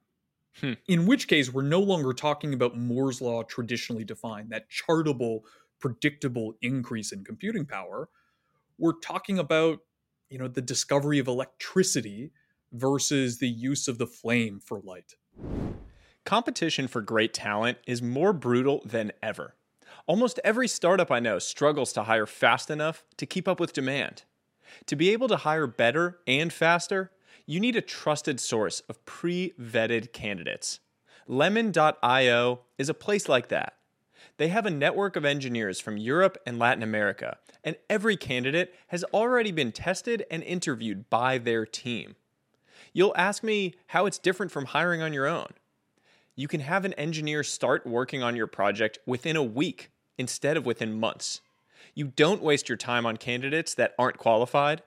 [0.60, 0.72] Hmm.
[0.88, 5.40] In which case, we're no longer talking about Moore's law traditionally defined, that chartable,
[5.80, 8.08] predictable increase in computing power.
[8.78, 9.80] We're talking about,
[10.30, 12.32] you know, the discovery of electricity
[12.72, 15.14] versus the use of the flame for light.
[16.24, 19.54] Competition for great talent is more brutal than ever.
[20.06, 24.24] Almost every startup I know struggles to hire fast enough to keep up with demand.
[24.86, 27.12] To be able to hire better and faster,
[27.46, 30.80] you need a trusted source of pre vetted candidates.
[31.28, 33.74] Lemon.io is a place like that.
[34.38, 39.04] They have a network of engineers from Europe and Latin America, and every candidate has
[39.04, 42.16] already been tested and interviewed by their team.
[42.96, 45.48] You'll ask me how it's different from hiring on your own.
[46.34, 50.64] You can have an engineer start working on your project within a week instead of
[50.64, 51.42] within months.
[51.94, 54.82] You don't waste your time on candidates that aren't qualified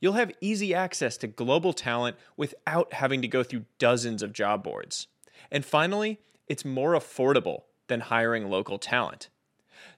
[0.00, 4.62] You'll have easy access to global talent without having to go through dozens of job
[4.62, 5.08] boards.
[5.50, 9.28] And finally, it's more affordable than hiring local talent.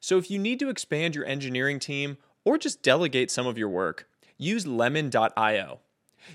[0.01, 3.69] So if you need to expand your engineering team or just delegate some of your
[3.69, 5.81] work, use lemon.io.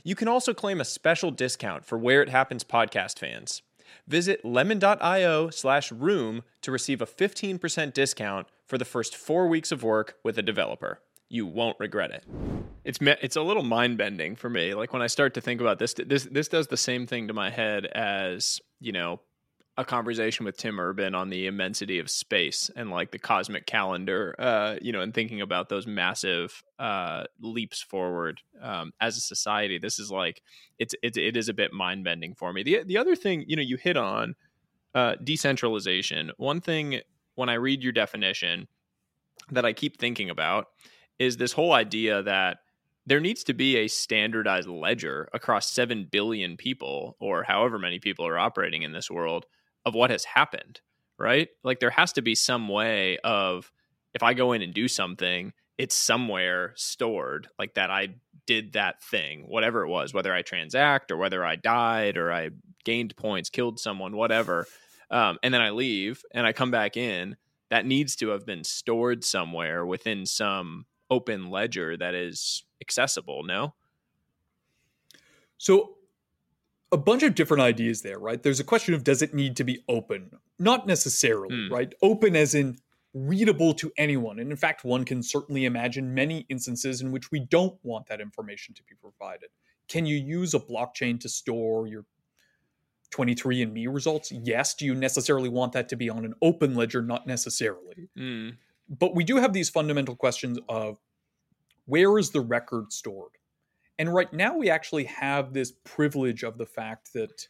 [0.04, 3.62] You can also claim a special discount for Where It Happens podcast fans.
[4.08, 9.84] Visit lemon.io slash room to receive a 15% discount for the first four weeks of
[9.84, 11.02] work with a developer.
[11.28, 12.24] You won't regret it.
[12.84, 14.74] It's it's a little mind bending for me.
[14.74, 17.34] Like when I start to think about this, this this does the same thing to
[17.34, 19.20] my head as you know
[19.80, 24.36] a conversation with Tim Urban on the immensity of space and like the cosmic calendar,
[24.38, 29.78] uh, you know, and thinking about those massive uh, leaps forward um, as a society.
[29.78, 30.42] This is like
[30.80, 32.62] it's it, it is a bit mind bending for me.
[32.62, 34.36] The the other thing, you know, you hit on
[34.94, 36.34] uh, decentralization.
[36.36, 37.00] One thing
[37.36, 38.68] when I read your definition
[39.50, 40.66] that I keep thinking about
[41.20, 42.58] is this whole idea that
[43.06, 48.28] there needs to be a standardized ledger across 7 billion people or however many people
[48.28, 49.46] are operating in this world
[49.86, 50.82] of what has happened,
[51.18, 51.50] right?
[51.64, 53.72] Like there has to be some way of
[54.14, 58.16] if I go in and do something, it's somewhere stored like that I
[58.46, 62.50] did that thing, whatever it was, whether I transact or whether I died or I
[62.84, 64.66] gained points, killed someone, whatever.
[65.12, 67.38] Um, and then I leave and I come back in.
[67.70, 73.44] That needs to have been stored somewhere within some open ledger that is accessible.
[73.44, 73.76] No.
[75.60, 75.98] So
[76.92, 78.42] a bunch of different ideas there, right?
[78.42, 80.32] There's a question of does it need to be open?
[80.58, 81.72] Not necessarily, mm.
[81.72, 81.94] right?
[82.02, 82.78] Open as in
[83.14, 84.40] readable to anyone.
[84.40, 88.22] And in fact, one can certainly imagine many instances in which we don't want that
[88.22, 89.50] information to be provided.
[89.88, 92.06] Can you use a blockchain to store your
[93.12, 94.32] 23andMe results?
[94.32, 94.76] Yes.
[94.76, 97.02] Do you necessarily want that to be on an open ledger?
[97.02, 98.10] Not necessarily.
[98.18, 98.58] Mm.
[98.88, 101.00] But we do have these fundamental questions of
[101.86, 103.32] where is the record stored?
[104.00, 107.48] And right now, we actually have this privilege of the fact that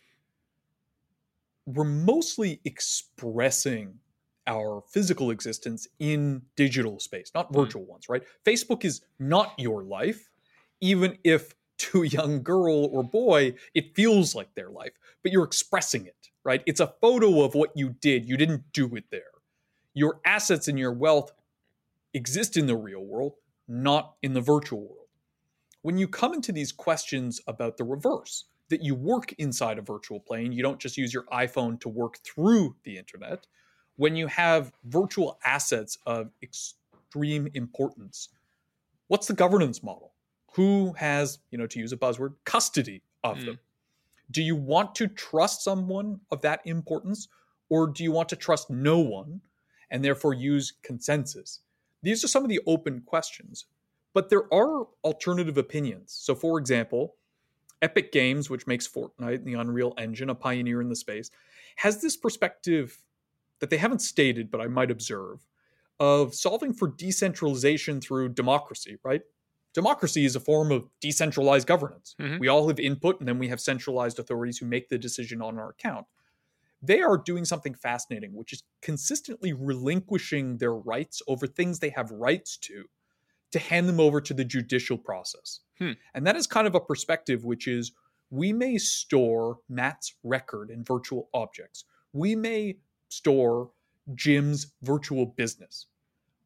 [1.68, 4.00] we're mostly expressing
[4.48, 7.54] our physical existence in digital space, not hmm.
[7.54, 7.90] virtual mm.
[7.90, 8.24] ones, right?
[8.44, 10.28] Facebook is not your life,
[10.82, 15.44] even if to a young girl or boy, it feels like their life, but you're
[15.44, 16.64] expressing it, right?
[16.66, 18.28] It's a photo of what you did.
[18.28, 19.22] You didn't do it there.
[19.94, 21.32] Your assets and your wealth
[22.16, 23.36] exist in the real world,
[23.68, 24.99] not in the virtual world
[25.82, 30.20] when you come into these questions about the reverse, that you work inside a virtual
[30.20, 33.48] plane, you don't just use your iPhone to work through the internet.
[33.96, 38.30] When you have virtual assets of extreme importance,
[39.08, 40.14] what's the governance model?
[40.54, 43.46] Who has, you know, to use a buzzword, custody of mm.
[43.46, 43.60] them?
[44.32, 47.28] Do you want to trust someone of that importance,
[47.70, 49.42] or do you want to trust no one
[49.90, 51.62] and therefore use consensus?
[52.04, 53.66] These are some of the open questions.
[54.20, 56.12] But there are alternative opinions.
[56.12, 57.16] So, for example,
[57.82, 61.32] Epic Games, which makes Fortnite and the Unreal Engine, a pioneer in the space,
[61.78, 62.98] has this perspective
[63.60, 65.48] that they haven't stated, but I might observe,
[66.02, 69.22] of solving for decentralization through democracy, right?
[69.74, 72.18] Democracy is a form of decentralized governance.
[72.20, 72.40] Mm-hmm.
[72.40, 75.58] We all have input, and then we have centralized authorities who make the decision on
[75.58, 76.08] our account.
[76.82, 82.12] They are doing something fascinating, which is consistently relinquishing their rights over things they have
[82.12, 82.84] rights to
[83.52, 85.62] to hand them over to the judicial process.
[85.78, 85.94] Hmm.
[86.14, 87.92] And that is kind of a perspective which is
[88.30, 91.86] we may store Matt's record in virtual objects.
[92.14, 92.78] We may
[93.10, 93.72] store
[94.14, 95.88] Jim's virtual business,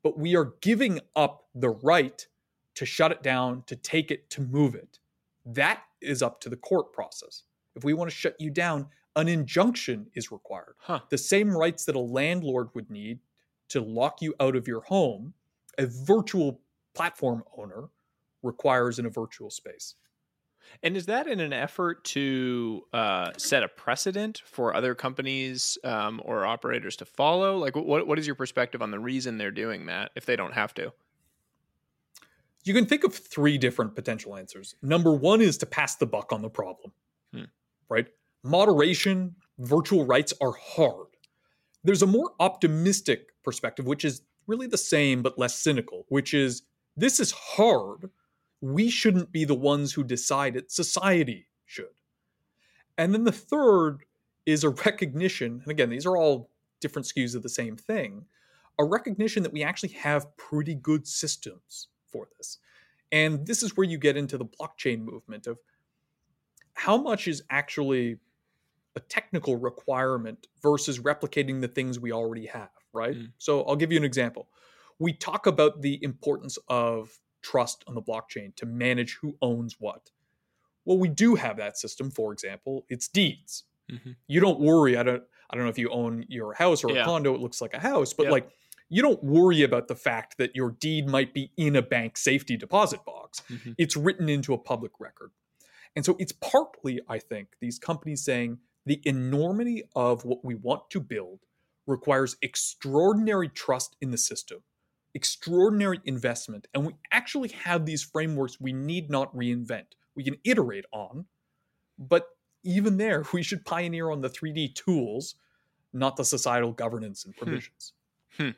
[0.01, 2.25] but we are giving up the right
[2.75, 4.99] to shut it down, to take it, to move it.
[5.45, 7.43] That is up to the court process.
[7.75, 10.75] If we want to shut you down, an injunction is required.
[10.79, 11.01] Huh.
[11.09, 13.19] The same rights that a landlord would need
[13.69, 15.33] to lock you out of your home,
[15.77, 16.61] a virtual
[16.93, 17.89] platform owner
[18.41, 19.95] requires in a virtual space.
[20.81, 26.21] And is that in an effort to uh, set a precedent for other companies um,
[26.23, 27.57] or operators to follow?
[27.57, 30.53] Like, what what is your perspective on the reason they're doing that if they don't
[30.53, 30.93] have to?
[32.63, 34.75] You can think of three different potential answers.
[34.81, 36.93] Number one is to pass the buck on the problem,
[37.33, 37.43] hmm.
[37.89, 38.07] right?
[38.41, 41.07] Moderation, virtual rights are hard.
[41.83, 46.63] There's a more optimistic perspective, which is really the same but less cynical, which is
[46.95, 48.09] this is hard.
[48.61, 50.71] We shouldn't be the ones who decide it.
[50.71, 51.87] Society should.
[52.97, 54.03] And then the third
[54.45, 58.25] is a recognition, and again, these are all different skews of the same thing,
[58.77, 62.59] a recognition that we actually have pretty good systems for this.
[63.11, 65.59] And this is where you get into the blockchain movement of
[66.73, 68.17] how much is actually
[68.95, 73.15] a technical requirement versus replicating the things we already have, right?
[73.15, 73.31] Mm.
[73.37, 74.47] So I'll give you an example
[74.99, 80.11] we talk about the importance of trust on the blockchain to manage who owns what.
[80.85, 82.11] Well, we do have that system.
[82.11, 83.63] For example, it's deeds.
[83.91, 84.11] Mm-hmm.
[84.27, 84.97] You don't worry.
[84.97, 85.23] I don't.
[85.49, 87.35] I don't know if you own your house or a condo.
[87.35, 88.49] It looks like a house, but like
[88.89, 92.57] you don't worry about the fact that your deed might be in a bank safety
[92.57, 93.43] deposit box.
[93.51, 93.73] Mm-hmm.
[93.77, 95.31] It's written into a public record.
[95.95, 100.89] And so it's partly, I think, these companies saying the enormity of what we want
[100.89, 101.39] to build
[101.85, 104.63] requires extraordinary trust in the system,
[105.13, 106.67] extraordinary investment.
[106.73, 109.85] And we actually have these frameworks we need not reinvent.
[110.15, 111.25] We can iterate on,
[111.97, 112.27] but
[112.63, 115.35] even there, we should pioneer on the 3D tools,
[115.91, 117.43] not the societal governance and hmm.
[117.43, 117.93] provisions.
[118.37, 118.43] Hmm.
[118.43, 118.49] Hmm.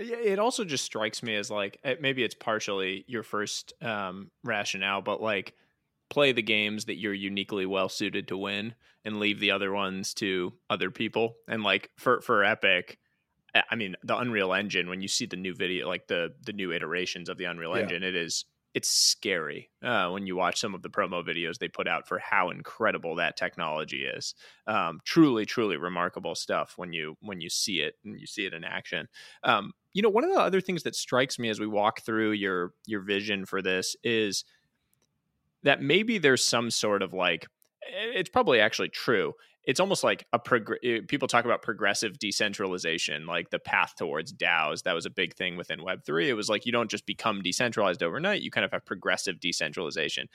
[0.00, 5.20] It also just strikes me as like maybe it's partially your first um, rationale, but
[5.20, 5.54] like
[6.08, 8.74] play the games that you're uniquely well suited to win
[9.04, 11.34] and leave the other ones to other people.
[11.48, 12.98] And like for for Epic,
[13.70, 16.72] I mean the Unreal Engine when you see the new video like the the new
[16.72, 17.82] iterations of the Unreal yeah.
[17.82, 18.44] Engine, it is
[18.74, 22.18] it's scary uh, when you watch some of the promo videos they put out for
[22.18, 24.34] how incredible that technology is.
[24.66, 28.52] Um, truly, truly remarkable stuff when you when you see it and you see it
[28.52, 29.08] in action.
[29.42, 32.32] Um, you know, one of the other things that strikes me as we walk through
[32.32, 34.44] your your vision for this is
[35.62, 37.46] that maybe there's some sort of like
[37.82, 39.32] it's probably actually true
[39.68, 44.32] it's almost like a prog- eh, people talk about progressive decentralization like the path towards
[44.32, 47.42] DAOs that was a big thing within web3 it was like you don't just become
[47.42, 50.28] decentralized overnight you kind of have progressive decentralization.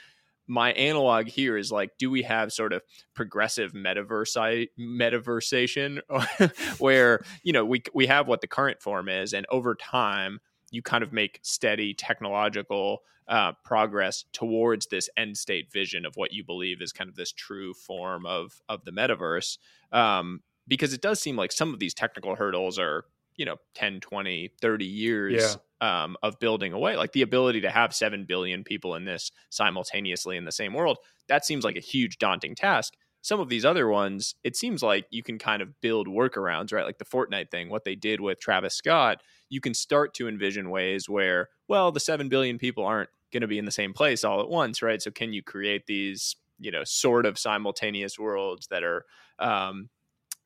[0.45, 2.81] My analog here is like do we have sort of
[3.15, 5.99] progressive metaverse metaversation
[6.79, 10.39] where you know we we have what the current form is and over time
[10.73, 16.33] you kind of make steady technological uh, progress towards this end state vision of what
[16.33, 19.57] you believe is kind of this true form of of the metaverse
[19.93, 23.05] um, because it does seem like some of these technical hurdles are
[23.37, 26.03] you know 10 20 30 years yeah.
[26.03, 30.35] um, of building away like the ability to have 7 billion people in this simultaneously
[30.35, 30.97] in the same world
[31.29, 35.07] that seems like a huge daunting task some of these other ones it seems like
[35.09, 38.39] you can kind of build workarounds right like the fortnite thing what they did with
[38.39, 43.11] travis scott you can start to envision ways where, well, the 7 billion people aren't
[43.31, 44.99] going to be in the same place all at once, right?
[44.99, 49.05] So, can you create these, you know, sort of simultaneous worlds that are,
[49.37, 49.89] um,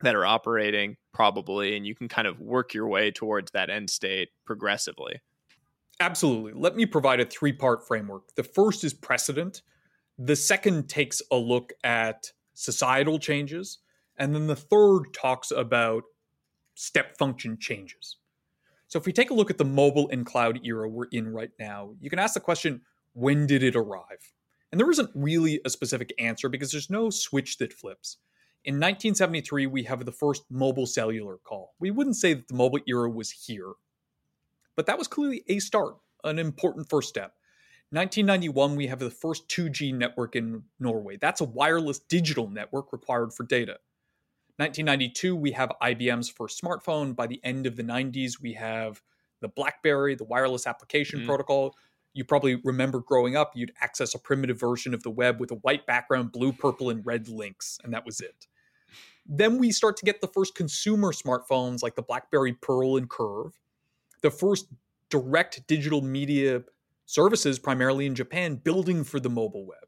[0.01, 3.89] that are operating probably, and you can kind of work your way towards that end
[3.89, 5.21] state progressively.
[6.01, 6.51] Absolutely.
[6.53, 8.35] Let me provide a three part framework.
[8.35, 9.61] The first is precedent,
[10.19, 13.77] the second takes a look at societal changes,
[14.17, 16.03] and then the third talks about
[16.73, 18.17] step function changes.
[18.87, 21.51] So if we take a look at the mobile and cloud era we're in right
[21.59, 22.81] now, you can ask the question,
[23.13, 24.33] when did it arrive?
[24.71, 28.17] And there isn't really a specific answer because there's no switch that flips.
[28.65, 31.75] In 1973, we have the first mobile cellular call.
[31.79, 33.73] We wouldn't say that the mobile era was here,
[34.75, 37.33] but that was clearly a start, an important first step.
[37.91, 41.17] 1991, we have the first 2G network in Norway.
[41.17, 43.77] That's a wireless digital network required for data.
[44.57, 47.15] 1992, we have IBM's first smartphone.
[47.15, 49.01] By the end of the 90s, we have
[49.39, 51.27] the BlackBerry, the wireless application mm-hmm.
[51.27, 51.75] protocol.
[52.13, 55.55] You probably remember growing up, you'd access a primitive version of the web with a
[55.55, 58.47] white background, blue, purple, and red links, and that was it.
[59.27, 63.59] Then we start to get the first consumer smartphones like the BlackBerry Pearl and Curve,
[64.21, 64.67] the first
[65.09, 66.63] direct digital media
[67.07, 69.79] services, primarily in Japan, building for the mobile web.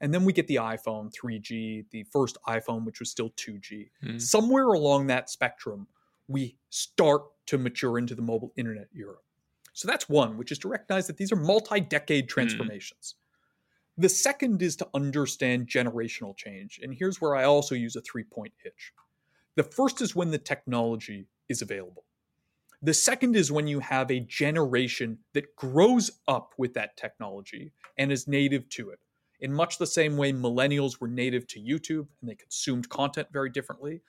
[0.00, 3.90] And then we get the iPhone 3G, the first iPhone, which was still 2G.
[4.04, 4.20] Mm.
[4.20, 5.88] Somewhere along that spectrum,
[6.28, 9.16] we start to mature into the mobile internet era.
[9.72, 12.28] So that's one, which is to recognize that these are multi decade hmm.
[12.28, 13.14] transformations.
[13.96, 16.78] The second is to understand generational change.
[16.82, 18.92] And here's where I also use a three point hitch.
[19.56, 22.04] The first is when the technology is available.
[22.80, 28.12] The second is when you have a generation that grows up with that technology and
[28.12, 29.00] is native to it
[29.40, 33.50] in much the same way millennials were native to YouTube and they consumed content very
[33.50, 34.02] differently,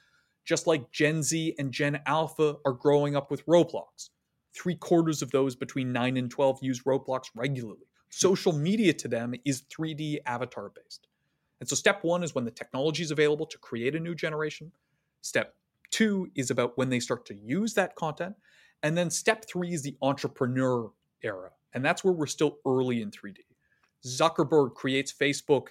[0.45, 4.09] just like Gen Z and Gen Alpha are growing up with Roblox.
[4.55, 7.88] Three quarters of those between 9 and 12 use Roblox regularly.
[8.09, 11.07] Social media to them is 3D avatar based.
[11.59, 14.72] And so, step one is when the technology is available to create a new generation.
[15.22, 15.55] Step
[15.91, 18.36] two is about when they start to use that content.
[18.84, 21.51] And then step three is the entrepreneur era.
[21.73, 23.39] And that's where we're still early in 3D.
[24.05, 25.67] Zuckerberg creates Facebook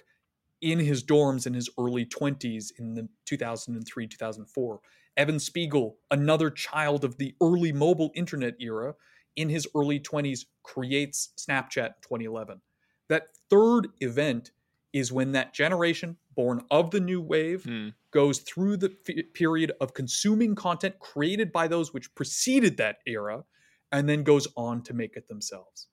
[0.61, 4.79] in his dorms in his early 20s in the 2003 2004
[5.17, 8.93] evan spiegel another child of the early mobile internet era
[9.35, 12.59] in his early 20s creates snapchat 2011
[13.07, 14.51] that third event
[14.91, 17.89] is when that generation born of the new wave hmm.
[18.11, 23.43] Goes through the f- period of consuming content created by those which preceded that era
[23.91, 25.87] and then goes on to make it themselves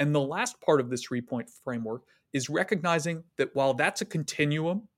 [0.00, 2.04] And the last part of this three point framework
[2.34, 4.88] is recognizing that while that's a continuum,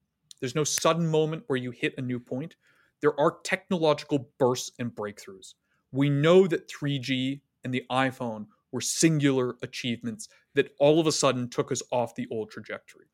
[0.40, 2.56] there's no sudden moment where you hit a new point.
[3.02, 5.54] There are technological bursts and breakthroughs.
[5.92, 11.50] We know that 3G and the iPhone were singular achievements that all of a sudden
[11.50, 13.06] took us off the old trajectory.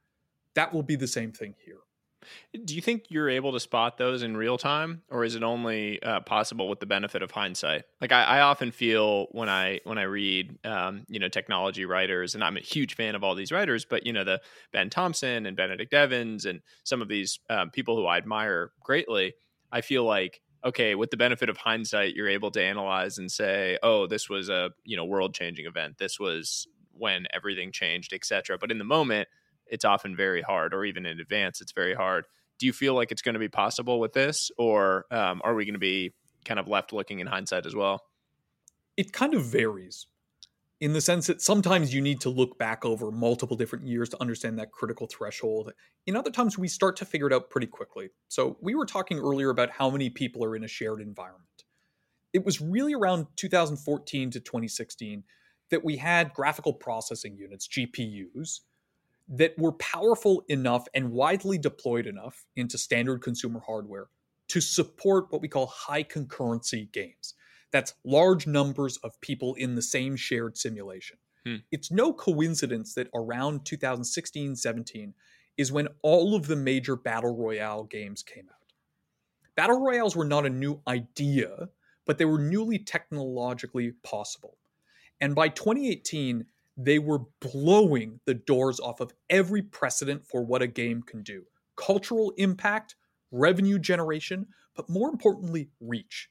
[0.54, 1.80] That will be the same thing here.
[2.64, 6.02] Do you think you're able to spot those in real time, or is it only
[6.02, 7.84] uh, possible with the benefit of hindsight?
[8.00, 12.34] Like I, I, often feel when I when I read, um, you know, technology writers,
[12.34, 14.40] and I'm a huge fan of all these writers, but you know, the
[14.72, 19.34] Ben Thompson and Benedict Evans and some of these um, people who I admire greatly.
[19.70, 23.78] I feel like okay, with the benefit of hindsight, you're able to analyze and say,
[23.82, 25.98] oh, this was a you know world changing event.
[25.98, 28.58] This was when everything changed, etc.
[28.58, 29.28] But in the moment
[29.72, 32.26] it's often very hard, or even in advance, it's very hard.
[32.58, 35.64] Do you feel like it's going to be possible with this, or um, are we
[35.64, 36.12] going to be
[36.44, 38.02] kind of left looking in hindsight as well?
[38.98, 40.06] It kind of varies
[40.78, 44.20] in the sense that sometimes you need to look back over multiple different years to
[44.20, 45.72] understand that critical threshold.
[46.06, 48.10] In other times, we start to figure it out pretty quickly.
[48.28, 51.46] So, we were talking earlier about how many people are in a shared environment.
[52.34, 55.24] It was really around 2014 to 2016
[55.70, 58.60] that we had graphical processing units, GPUs,
[59.28, 64.08] that were powerful enough and widely deployed enough into standard consumer hardware
[64.48, 67.34] to support what we call high concurrency games.
[67.70, 71.16] That's large numbers of people in the same shared simulation.
[71.46, 71.56] Hmm.
[71.70, 75.14] It's no coincidence that around 2016 17
[75.56, 78.72] is when all of the major battle royale games came out.
[79.54, 81.68] Battle royales were not a new idea,
[82.06, 84.56] but they were newly technologically possible.
[85.20, 86.46] And by 2018,
[86.84, 91.44] they were blowing the doors off of every precedent for what a game can do
[91.74, 92.96] cultural impact,
[93.30, 96.28] revenue generation, but more importantly, reach.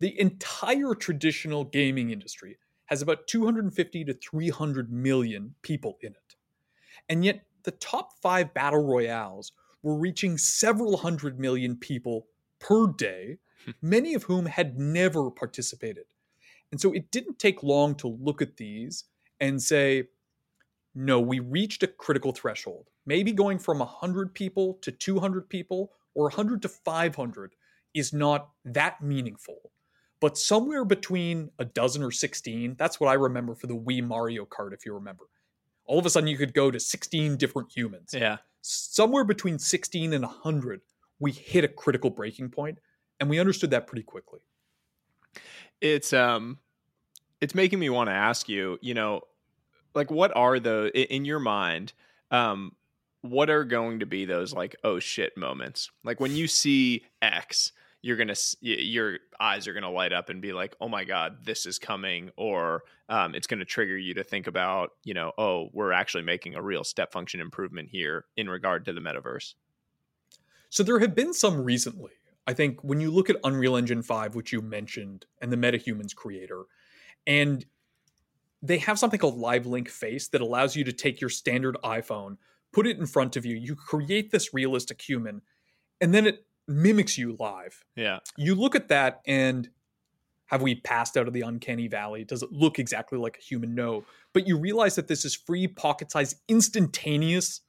[0.00, 6.34] The entire traditional gaming industry has about 250 to 300 million people in it.
[7.08, 12.26] And yet, the top five battle royales were reaching several hundred million people
[12.58, 13.70] per day, hmm.
[13.80, 16.04] many of whom had never participated.
[16.72, 19.04] And so it didn't take long to look at these
[19.44, 20.04] and say,
[20.94, 22.88] no, we reached a critical threshold.
[23.04, 27.54] Maybe going from 100 people to 200 people or 100 to 500
[27.92, 29.70] is not that meaningful.
[30.20, 34.46] But somewhere between a dozen or 16, that's what I remember for the Wii Mario
[34.46, 35.24] Kart, if you remember.
[35.84, 38.14] All of a sudden, you could go to 16 different humans.
[38.16, 38.38] Yeah.
[38.62, 40.80] Somewhere between 16 and 100,
[41.18, 42.78] we hit a critical breaking point,
[43.20, 44.40] and we understood that pretty quickly.
[45.82, 46.58] It's um
[47.44, 49.20] it's making me want to ask you, you know,
[49.94, 51.92] like what are the in your mind,
[52.30, 52.72] um,
[53.22, 55.90] what are going to be those like oh shit moments?
[56.04, 57.72] Like when you see X,
[58.02, 61.64] you're gonna your eyes are gonna light up and be like, oh my god, this
[61.64, 65.92] is coming, or um, it's gonna trigger you to think about, you know, oh, we're
[65.92, 69.54] actually making a real step function improvement here in regard to the metaverse.
[70.68, 72.12] So there have been some recently.
[72.46, 76.14] I think when you look at Unreal Engine 5, which you mentioned, and the MetaHumans
[76.14, 76.64] creator,
[77.26, 77.64] and
[78.64, 82.38] they have something called Live Link Face that allows you to take your standard iPhone,
[82.72, 85.42] put it in front of you, you create this realistic human,
[86.00, 87.84] and then it mimics you live.
[87.94, 88.20] Yeah.
[88.38, 89.68] You look at that and
[90.46, 92.24] have we passed out of the uncanny valley?
[92.24, 93.74] Does it look exactly like a human?
[93.74, 94.04] No.
[94.32, 97.60] But you realize that this is free, pocket sized, instantaneous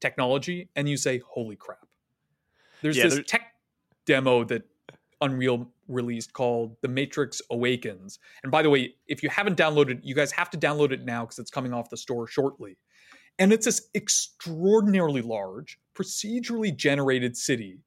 [0.00, 1.86] technology, and you say, holy crap.
[2.80, 3.52] There's yeah, this tech
[4.06, 4.62] demo that
[5.20, 8.18] Unreal released called The Matrix Awakens.
[8.42, 11.24] And by the way, if you haven't downloaded, you guys have to download it now
[11.24, 12.76] because it's coming off the store shortly.
[13.38, 17.80] And it's this extraordinarily large, procedurally generated city.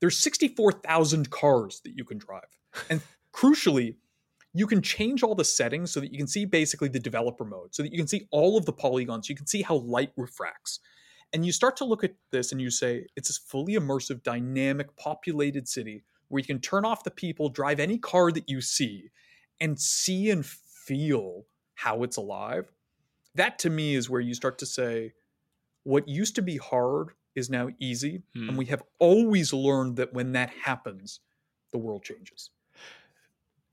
[0.00, 2.42] There's 64,000 cars that you can drive.
[2.90, 3.00] And
[3.32, 3.96] crucially,
[4.52, 7.74] you can change all the settings so that you can see basically the developer mode,
[7.74, 10.80] so that you can see all of the polygons, you can see how light refracts.
[11.32, 14.96] And you start to look at this and you say, it's this fully immersive, dynamic,
[14.96, 19.10] populated city where you can turn off the people, drive any car that you see,
[19.60, 22.70] and see and feel how it's alive.
[23.34, 25.12] That to me is where you start to say,
[25.84, 28.22] what used to be hard is now easy.
[28.34, 28.48] Hmm.
[28.48, 31.20] And we have always learned that when that happens,
[31.72, 32.50] the world changes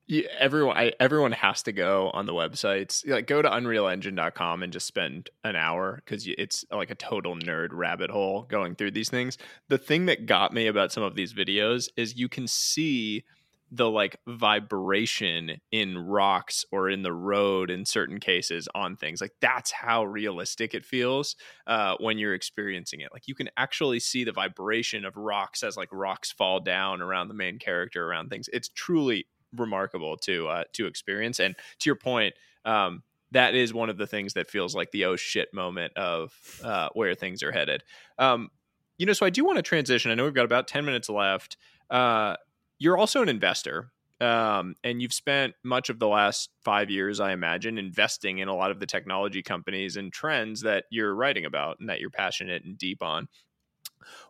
[0.05, 3.07] yeah, everyone I, everyone has to go on the websites.
[3.07, 7.69] Like go to unrealengine.com and just spend an hour because it's like a total nerd
[7.71, 9.37] rabbit hole going through these things.
[9.69, 13.23] The thing that got me about some of these videos is you can see
[13.71, 19.19] the like vibration in rocks or in the road in certain cases on things.
[19.19, 21.35] Like that's how realistic it feels
[21.65, 23.09] uh, when you're experiencing it.
[23.11, 27.29] Like you can actually see the vibration of rocks as like rocks fall down around
[27.29, 28.47] the main character around things.
[28.53, 29.25] It's truly
[29.55, 31.39] remarkable to uh, to experience.
[31.39, 32.33] And to your point,
[32.65, 36.33] um, that is one of the things that feels like the oh shit moment of
[36.63, 37.83] uh, where things are headed.
[38.17, 38.49] Um,
[38.97, 40.11] you know, so I do want to transition.
[40.11, 41.57] I know we've got about 10 minutes left.
[41.89, 42.35] Uh,
[42.77, 43.91] you're also an investor.
[44.21, 48.55] Um, and you've spent much of the last five years, I imagine, investing in a
[48.55, 52.63] lot of the technology companies and trends that you're writing about and that you're passionate
[52.63, 53.27] and deep on.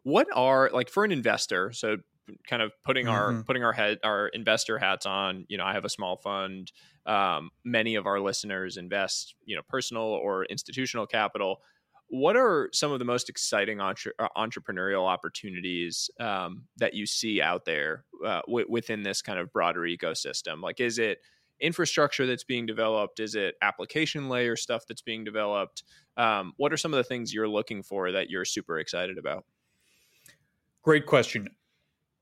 [0.04, 1.72] What are like for an investor?
[1.74, 1.98] So
[2.48, 3.38] kind of putting mm-hmm.
[3.38, 6.72] our putting our head our investor hats on you know i have a small fund
[7.06, 11.62] um, many of our listeners invest you know personal or institutional capital.
[12.08, 17.42] What are some of the most exciting entre- uh, entrepreneurial opportunities um, that you see
[17.42, 20.62] out there uh, w- within this kind of broader ecosystem?
[20.62, 21.20] Like is it
[21.60, 23.20] infrastructure that's being developed?
[23.20, 25.84] Is it application layer stuff that's being developed?
[26.16, 29.46] Um, what are some of the things you're looking for that you're super excited about?
[30.84, 31.48] Great question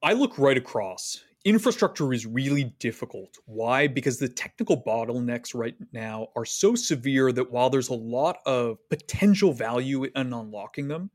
[0.04, 1.24] I look right across.
[1.45, 3.38] Infrastructure is really difficult.
[3.45, 3.88] Why?
[3.88, 8.78] Because the technical bottlenecks right now are so severe that while there's a lot of
[8.89, 11.12] potential value in unlocking them,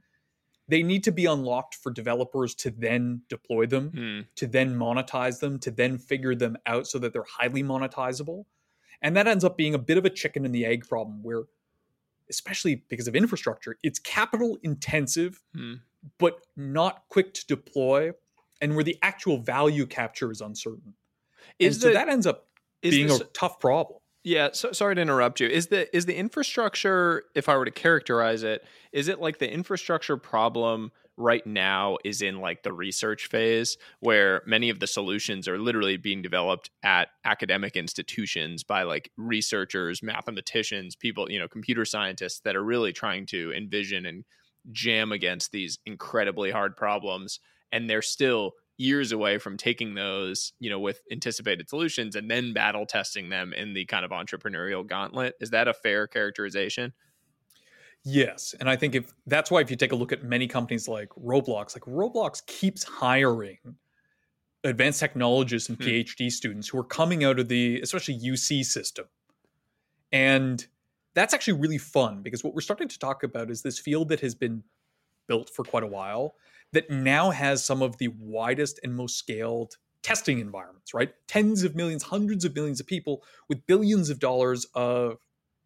[0.68, 4.26] they need to be unlocked for developers to then deploy them, mm.
[4.36, 8.44] to then monetize them, to then figure them out so that they're highly monetizable.
[9.02, 11.44] And that ends up being a bit of a chicken and the egg problem where,
[12.30, 15.80] especially because of infrastructure, it's capital intensive, mm.
[16.18, 18.12] but not quick to deploy
[18.60, 20.94] and where the actual value capture is uncertain.
[21.58, 22.46] Is the, so that ends up
[22.82, 23.98] being this, a tough problem.
[24.24, 25.46] Yeah, so sorry to interrupt you.
[25.46, 29.50] Is the is the infrastructure, if I were to characterize it, is it like the
[29.50, 35.48] infrastructure problem right now is in like the research phase where many of the solutions
[35.48, 41.84] are literally being developed at academic institutions by like researchers, mathematicians, people, you know, computer
[41.84, 44.24] scientists that are really trying to envision and
[44.72, 47.40] jam against these incredibly hard problems
[47.72, 52.52] and they're still years away from taking those, you know, with anticipated solutions and then
[52.52, 55.34] battle testing them in the kind of entrepreneurial gauntlet.
[55.40, 56.92] Is that a fair characterization?
[58.04, 60.86] Yes, and I think if that's why if you take a look at many companies
[60.86, 63.58] like Roblox, like Roblox keeps hiring
[64.62, 65.84] advanced technologists and hmm.
[65.84, 69.06] PhD students who are coming out of the especially UC system.
[70.12, 70.64] And
[71.14, 74.20] that's actually really fun because what we're starting to talk about is this field that
[74.20, 74.62] has been
[75.26, 76.34] built for quite a while
[76.72, 81.14] that now has some of the widest and most scaled testing environments, right?
[81.26, 85.18] Tens of millions, hundreds of millions of people with billions of dollars of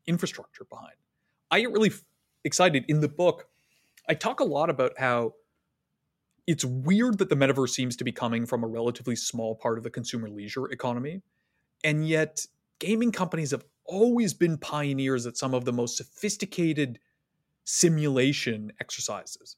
[0.07, 0.95] infrastructure behind.
[1.51, 1.93] I get really
[2.45, 3.49] excited in the book.
[4.09, 5.35] I talk a lot about how
[6.47, 9.85] it's weird that the metaverse seems to be coming from a relatively small part of
[9.85, 11.23] the consumer leisure economy.
[11.85, 12.47] And yet,
[12.79, 16.99] gaming companies have always been pioneers at some of the most sophisticated
[17.71, 19.57] simulation exercises.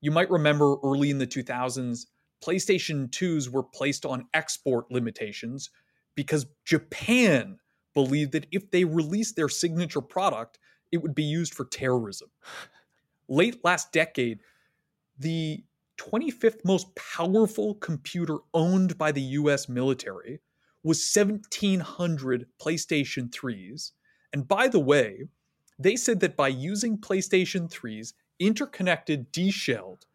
[0.00, 2.06] You might remember early in the 2000s,
[2.44, 5.70] PlayStation 2s were placed on export limitations
[6.16, 7.58] because Japan
[7.94, 10.58] believed that if they released their signature product,
[10.90, 12.30] it would be used for terrorism.
[13.28, 14.40] Late last decade,
[15.16, 15.62] the
[16.00, 20.40] 25th most powerful computer owned by the US military
[20.82, 23.92] was 1700 PlayStation 3s.
[24.32, 25.28] And by the way,
[25.78, 30.06] they said that by using PlayStation 3s, interconnected, deshelled.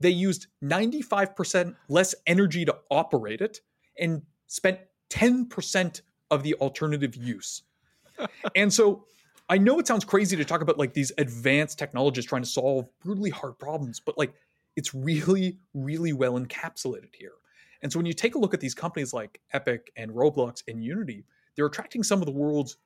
[0.00, 3.60] They used 95% less energy to operate it
[3.98, 4.80] and spent
[5.10, 6.00] 10%
[6.30, 7.62] of the alternative use.
[8.56, 9.04] and so
[9.48, 12.88] I know it sounds crazy to talk about like these advanced technologies trying to solve
[13.00, 14.34] brutally hard problems, but like
[14.76, 17.34] it's really, really well encapsulated here.
[17.82, 20.82] And so when you take a look at these companies like Epic and Roblox and
[20.82, 21.24] Unity,
[21.54, 22.76] they're attracting some of the world's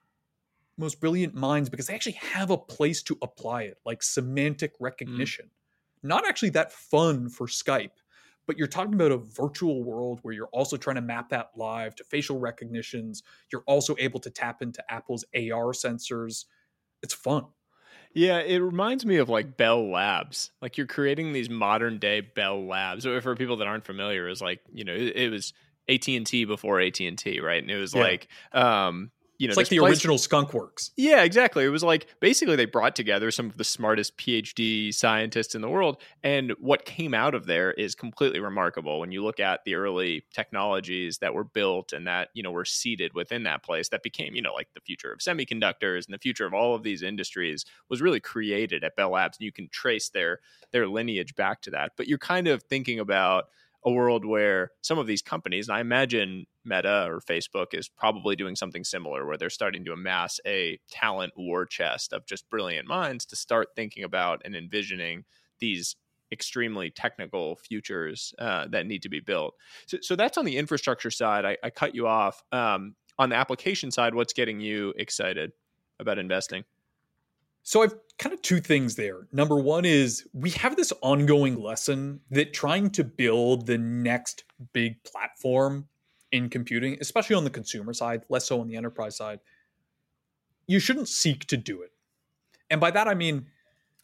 [0.79, 4.81] most brilliant minds because they actually have a place to apply it, like semantic mm.
[4.81, 5.47] recognition.
[5.47, 6.09] Mm.
[6.09, 7.91] Not actually that fun for Skype,
[8.47, 11.95] but you're talking about a virtual world where you're also trying to map that live
[11.97, 13.23] to facial recognitions.
[13.53, 16.45] You're also able to tap into Apple's AR sensors.
[17.03, 17.47] It's fun.
[18.15, 20.51] Yeah, it reminds me of like Bell Labs.
[20.63, 23.03] Like you're creating these modern day Bell Labs.
[23.03, 25.53] So for people that aren't familiar, is like you know it, it was
[25.89, 27.63] AT and T before AT and T, right?
[27.63, 28.03] And it was yeah.
[28.03, 30.93] like um, you know, it's like the place, original Skunk Works.
[30.97, 31.65] Yeah, exactly.
[31.65, 35.69] It was like basically they brought together some of the smartest PhD scientists in the
[35.69, 39.01] world, and what came out of there is completely remarkable.
[39.01, 42.65] When you look at the early technologies that were built and that you know were
[42.65, 46.19] seeded within that place, that became you know like the future of semiconductors and the
[46.19, 49.69] future of all of these industries was really created at Bell Labs, and you can
[49.71, 50.41] trace their
[50.73, 51.93] their lineage back to that.
[51.97, 53.47] But you're kind of thinking about
[53.85, 58.37] a world where some of these companies, and I imagine Meta or Facebook is probably
[58.37, 62.87] doing something similar, where they're starting to amass a talent war chest of just brilliant
[62.89, 65.25] minds to start thinking about and envisioning
[65.59, 65.97] these
[66.33, 69.55] extremely technical futures uh, that need to be built.
[69.87, 71.45] So, so, that's on the infrastructure side.
[71.45, 72.43] I, I cut you off.
[72.53, 75.53] Um, on the application side, what's getting you excited?
[75.99, 76.65] about investing?
[77.63, 79.27] So I've kind of two things there.
[79.33, 85.03] Number one is we have this ongoing lesson that trying to build the next big
[85.03, 85.89] platform
[86.37, 89.41] in computing, especially on the consumer side, less so on the enterprise side,
[90.67, 91.91] you shouldn't seek to do it.
[92.71, 93.47] And by that I mean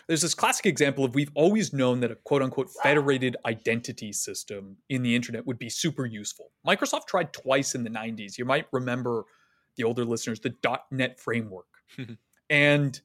[0.09, 4.77] there's this classic example of we've always known that a quote unquote federated identity system
[4.89, 6.51] in the internet would be super useful.
[6.67, 8.37] Microsoft tried twice in the 90s.
[8.37, 9.25] You might remember
[9.77, 10.55] the older listeners the
[10.91, 11.67] .NET framework.
[12.51, 13.01] and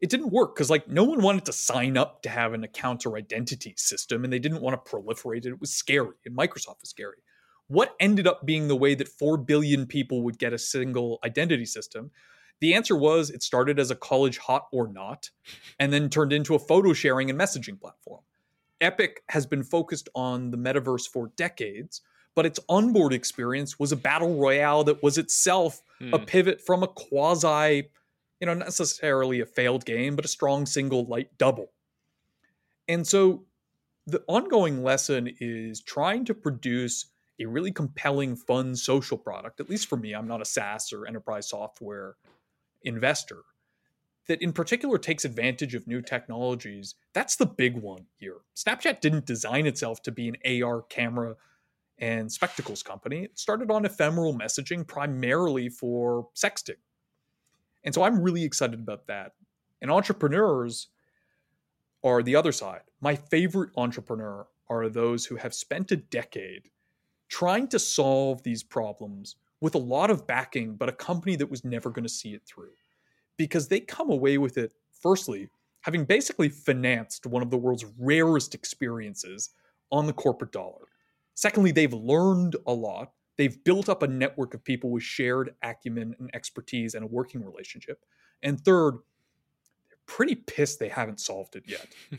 [0.00, 3.04] it didn't work because like no one wanted to sign up to have an account
[3.04, 5.46] or identity system and they didn't want to proliferate it.
[5.46, 7.18] It was scary and Microsoft was scary.
[7.68, 11.66] What ended up being the way that 4 billion people would get a single identity
[11.66, 12.10] system?
[12.60, 15.30] The answer was it started as a college hot or not
[15.78, 18.22] and then turned into a photo sharing and messaging platform.
[18.80, 22.00] Epic has been focused on the metaverse for decades,
[22.34, 26.14] but its onboard experience was a battle royale that was itself hmm.
[26.14, 27.90] a pivot from a quasi
[28.40, 31.72] you know, necessarily a failed game, but a strong single light double.
[32.86, 33.44] And so
[34.06, 37.06] the ongoing lesson is trying to produce
[37.40, 39.60] a really compelling, fun social product.
[39.60, 42.16] At least for me, I'm not a SaaS or enterprise software
[42.82, 43.42] investor
[44.26, 46.94] that in particular takes advantage of new technologies.
[47.14, 48.36] That's the big one here.
[48.54, 51.36] Snapchat didn't design itself to be an AR camera
[51.98, 53.24] and spectacles company.
[53.24, 56.76] It started on ephemeral messaging primarily for sexting.
[57.84, 59.32] And so I'm really excited about that.
[59.80, 60.88] And entrepreneurs
[62.04, 62.82] are the other side.
[63.00, 66.68] My favorite entrepreneur are those who have spent a decade
[67.28, 71.64] trying to solve these problems with a lot of backing, but a company that was
[71.64, 72.70] never going to see it through.
[73.36, 75.48] Because they come away with it, firstly,
[75.80, 79.50] having basically financed one of the world's rarest experiences
[79.90, 80.86] on the corporate dollar.
[81.34, 86.14] Secondly, they've learned a lot They've built up a network of people with shared acumen
[86.18, 88.04] and expertise and a working relationship.
[88.42, 88.94] And third,
[89.88, 91.86] they're pretty pissed they haven't solved it yet.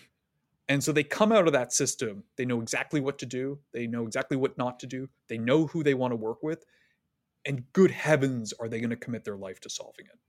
[0.69, 2.23] and so they come out of that system.
[2.37, 5.67] They know exactly what to do, they know exactly what not to do, they know
[5.67, 6.63] who they want to work with.
[7.45, 10.19] And good heavens, are they going to commit their life to solving it?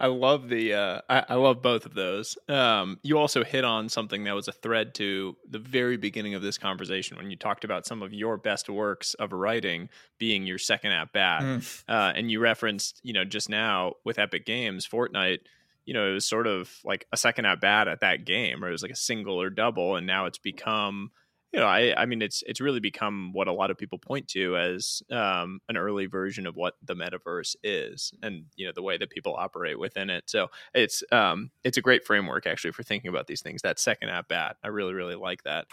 [0.00, 2.38] I love the uh, I, I, love both of those.
[2.48, 6.42] Um, you also hit on something that was a thread to the very beginning of
[6.42, 10.58] this conversation when you talked about some of your best works of writing being your
[10.58, 11.84] second at bat, mm.
[11.86, 15.40] uh, and you referenced you know just now with Epic Games, Fortnite.
[15.88, 18.68] You know, it was sort of like a second at bat at that game, or
[18.68, 21.12] it was like a single or double, and now it's become
[21.52, 24.28] you know, I, I mean, it's it's really become what a lot of people point
[24.28, 28.82] to as um, an early version of what the metaverse is, and you know the
[28.82, 30.24] way that people operate within it.
[30.26, 33.62] So it's um, it's a great framework actually for thinking about these things.
[33.62, 35.66] That second at bat, I really really like that.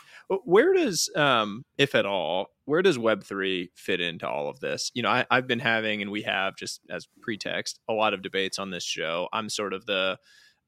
[0.45, 4.91] Where does, um, if at all, where does Web three fit into all of this?
[4.93, 8.21] You know, I, I've been having, and we have just as pretext, a lot of
[8.21, 9.27] debates on this show.
[9.33, 10.19] I'm sort of the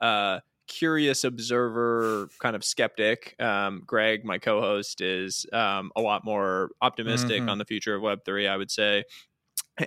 [0.02, 3.36] uh, curious observer kind of skeptic.
[3.40, 7.50] Um, Greg, my co-host, is um, a lot more optimistic mm-hmm.
[7.50, 8.48] on the future of Web three.
[8.48, 9.04] I would say,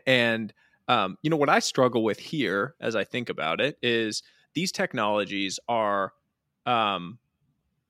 [0.07, 0.53] and
[0.89, 4.22] um, you know what I struggle with here, as I think about it, is
[4.55, 6.12] these technologies are.
[6.66, 7.18] Um,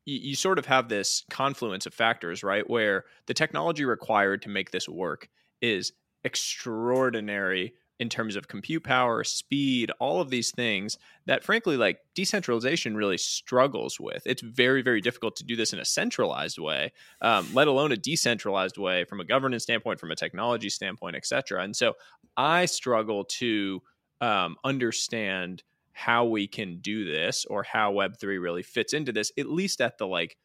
[0.05, 2.69] you, you sort of have this confluence of factors, right?
[2.69, 5.29] Where the technology required to make this work
[5.61, 5.93] is
[6.25, 12.97] extraordinary in terms of compute power, speed, all of these things that frankly like decentralization
[12.97, 14.23] really struggles with.
[14.27, 17.97] It's very very difficult to do this in a centralized way, um, let alone a
[17.97, 21.63] decentralized way from a governance standpoint, from a technology standpoint, et cetera.
[21.63, 21.93] And so
[22.37, 23.83] I struggle to
[24.23, 29.47] um, understand how we can do this or how Web3 really fits into this, at
[29.47, 30.39] least at the like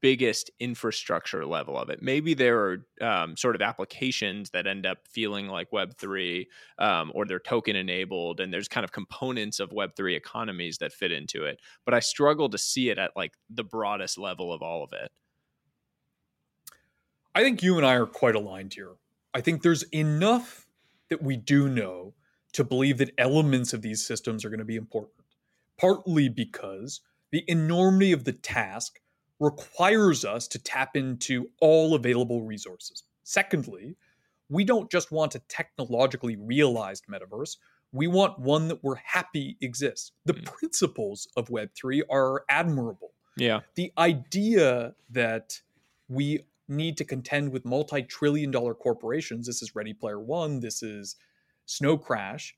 [0.00, 2.02] biggest infrastructure level of it.
[2.02, 6.46] Maybe there are um, sort of applications that end up feeling like Web3
[6.78, 11.12] um, or they're token enabled, and there's kind of components of Web3 economies that fit
[11.12, 11.60] into it.
[11.84, 15.10] But I struggle to see it at like the broadest level of all of it.
[17.34, 18.94] I think you and I are quite aligned here.
[19.32, 20.66] I think there's enough
[21.08, 22.14] that we do know
[22.52, 25.14] to believe that elements of these systems are going to be important,
[25.78, 29.00] partly because the enormity of the task
[29.40, 33.02] requires us to tap into all available resources.
[33.24, 33.96] Secondly,
[34.50, 37.56] we don't just want a technologically realized metaverse.
[37.92, 40.12] We want one that we're happy exists.
[40.26, 40.44] The mm.
[40.44, 43.12] principles of Web3 are admirable.
[43.36, 43.60] Yeah.
[43.74, 45.60] The idea that
[46.08, 50.82] we need to contend with multi trillion dollar corporations, this is Ready Player One, this
[50.82, 51.16] is
[51.66, 52.54] Snow Crash.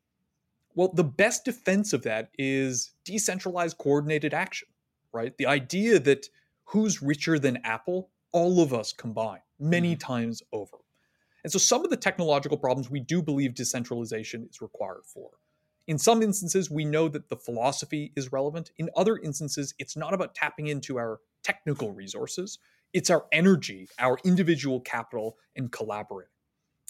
[0.74, 4.68] Well, the best defense of that is decentralized coordinated action,
[5.12, 5.37] right?
[5.37, 6.28] The idea that
[6.73, 8.09] who's richer than Apple?
[8.33, 10.01] All of us combined, many mm.
[10.01, 10.79] times over.
[11.45, 15.31] And so some of the technological problems we do believe decentralization is required for.
[15.87, 18.70] In some instances, we know that the philosophy is relevant.
[18.79, 22.59] In other instances, it's not about tapping into our technical resources,
[22.93, 26.31] it's our energy, our individual capital, and collaborating.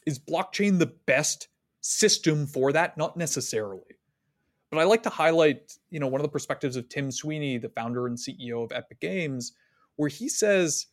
[0.07, 1.49] Is blockchain the best
[1.81, 2.97] system for that?
[2.97, 3.97] Not necessarily.
[4.71, 7.69] But I like to highlight, you know, one of the perspectives of Tim Sweeney, the
[7.69, 9.53] founder and CEO of Epic Games,
[9.97, 10.87] where he says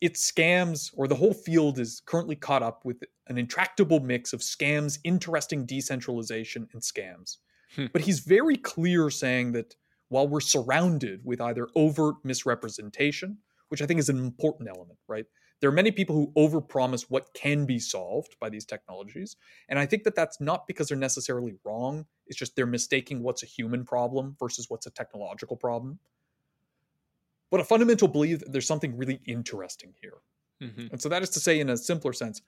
[0.00, 4.40] it's scams or the whole field is currently caught up with an intractable mix of
[4.40, 7.38] scams, interesting decentralization, and scams.
[7.74, 7.86] Hmm.
[7.92, 9.74] But he's very clear saying that
[10.08, 15.24] while we're surrounded with either overt misrepresentation, which I think is an important element, right?
[15.60, 19.36] There are many people who overpromise what can be solved by these technologies.
[19.70, 22.04] And I think that that's not because they're necessarily wrong.
[22.26, 25.98] It's just they're mistaking what's a human problem versus what's a technological problem
[27.50, 30.18] but a fundamental belief that there's something really interesting here.
[30.62, 30.88] Mm-hmm.
[30.92, 32.42] And so that is to say, in a simpler sense,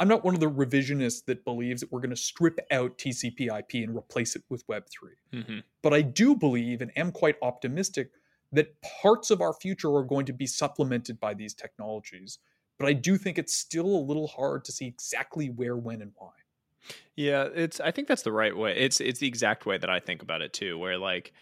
[0.00, 3.74] I'm not one of the revisionists that believes that we're going to strip out TCP/IP
[3.74, 4.84] and replace it with Web3.
[5.32, 5.58] Mm-hmm.
[5.82, 8.10] But I do believe and am quite optimistic
[8.52, 12.38] that parts of our future are going to be supplemented by these technologies.
[12.78, 16.12] But I do think it's still a little hard to see exactly where, when, and
[16.14, 16.30] why.
[17.16, 17.80] Yeah, it's.
[17.80, 18.78] I think that's the right way.
[18.78, 20.78] It's it's the exact way that I think about it too.
[20.78, 21.32] Where like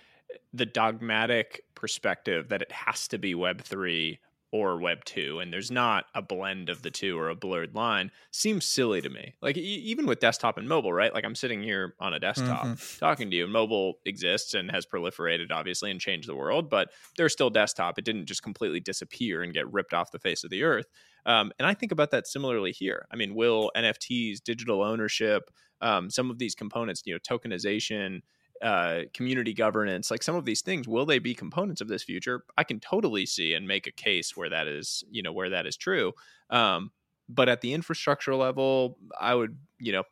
[0.55, 4.19] the dogmatic perspective that it has to be Web three
[4.53, 8.11] or Web two, and there's not a blend of the two or a blurred line,
[8.31, 9.35] seems silly to me.
[9.43, 11.13] Like e- even with desktop and mobile, right?
[11.13, 12.99] Like I'm sitting here on a desktop mm-hmm.
[12.99, 13.45] talking to you.
[13.45, 17.99] And mobile exists and has proliferated, obviously, and changed the world, but there's still desktop.
[17.99, 20.87] It didn't just completely disappear and get ripped off the face of the earth.
[21.27, 23.07] Um, and I think about that similarly here.
[23.11, 25.51] I mean, will NFTs, digital ownership,
[25.81, 28.21] um, some of these components, you know, tokenization,
[28.63, 32.45] uh, community governance, like some of these things, will they be components of this future?
[32.57, 35.67] I can totally see and make a case where that is, you know, where that
[35.67, 36.13] is true.
[36.51, 36.91] Um,
[37.29, 40.05] but at the infrastructure level, I would, you know,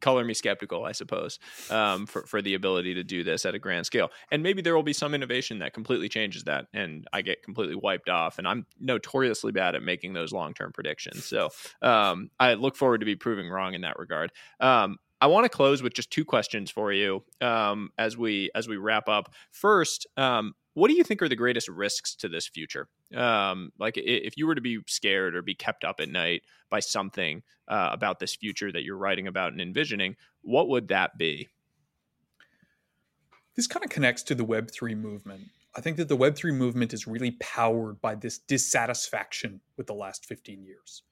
[0.00, 1.38] color me skeptical, I suppose,
[1.70, 4.10] um, for for the ability to do this at a grand scale.
[4.30, 7.74] And maybe there will be some innovation that completely changes that, and I get completely
[7.74, 8.38] wiped off.
[8.38, 11.24] And I'm notoriously bad at making those long term predictions.
[11.24, 11.50] So
[11.82, 14.32] um, I look forward to be proving wrong in that regard.
[14.60, 18.68] Um, I want to close with just two questions for you um, as we as
[18.68, 19.32] we wrap up.
[19.50, 22.88] First, um, what do you think are the greatest risks to this future?
[23.14, 26.78] Um, like, if you were to be scared or be kept up at night by
[26.78, 31.48] something uh, about this future that you're writing about and envisioning, what would that be?
[33.56, 35.42] This kind of connects to the Web three movement.
[35.74, 39.94] I think that the Web three movement is really powered by this dissatisfaction with the
[39.94, 41.02] last 15 years.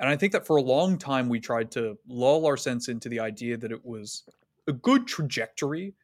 [0.00, 3.08] And I think that for a long time, we tried to lull our sense into
[3.08, 4.22] the idea that it was
[4.66, 5.94] a good trajectory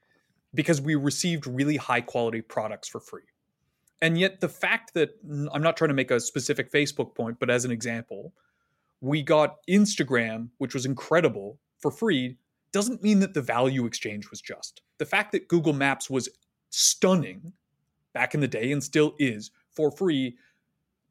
[0.54, 3.22] because we received really high quality products for free.
[4.02, 5.16] And yet, the fact that
[5.52, 8.32] I'm not trying to make a specific Facebook point, but as an example,
[9.00, 12.36] we got Instagram, which was incredible for free,
[12.72, 14.82] doesn't mean that the value exchange was just.
[14.98, 16.28] The fact that Google Maps was
[16.70, 17.52] stunning
[18.12, 20.36] back in the day and still is for free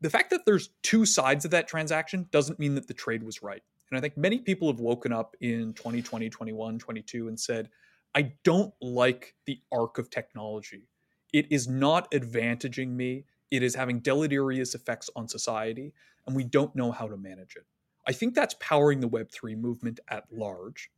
[0.04, 3.42] the fact that there's two sides of that transaction doesn't mean that the trade was
[3.42, 3.64] right.
[3.90, 7.70] And I think many people have woken up in 2020, 21, 22 and said,
[8.14, 10.90] I don't like the arc of technology.
[11.32, 13.24] It is not advantaging me.
[13.50, 15.94] It is having deleterious effects on society,
[16.28, 17.66] and we don't know how to manage it.
[18.06, 20.92] I think that's powering the Web3 movement at large,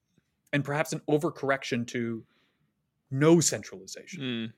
[0.52, 2.26] and perhaps an overcorrection to
[3.12, 4.22] no centralization.
[4.22, 4.54] Mm.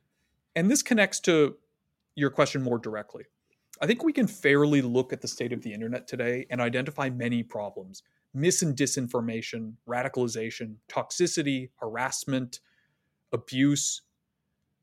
[0.56, 1.58] And this connects to
[2.16, 3.26] your question more directly.
[3.82, 7.10] I think we can fairly look at the state of the internet today and identify
[7.10, 8.04] many problems
[8.34, 12.60] mis and disinformation, radicalization, toxicity, harassment,
[13.32, 14.02] abuse,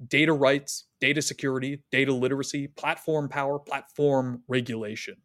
[0.09, 5.17] data rights, data security, data literacy, platform power, platform regulation.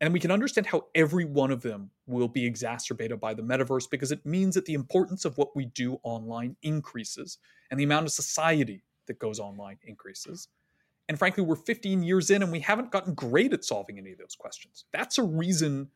[0.00, 3.90] And we can understand how every one of them will be exacerbated by the metaverse
[3.90, 7.38] because it means that the importance of what we do online increases
[7.70, 10.48] and the amount of society that goes online increases.
[11.08, 14.18] And frankly, we're 15 years in and we haven't gotten great at solving any of
[14.18, 14.84] those questions.
[14.92, 15.88] That's a reason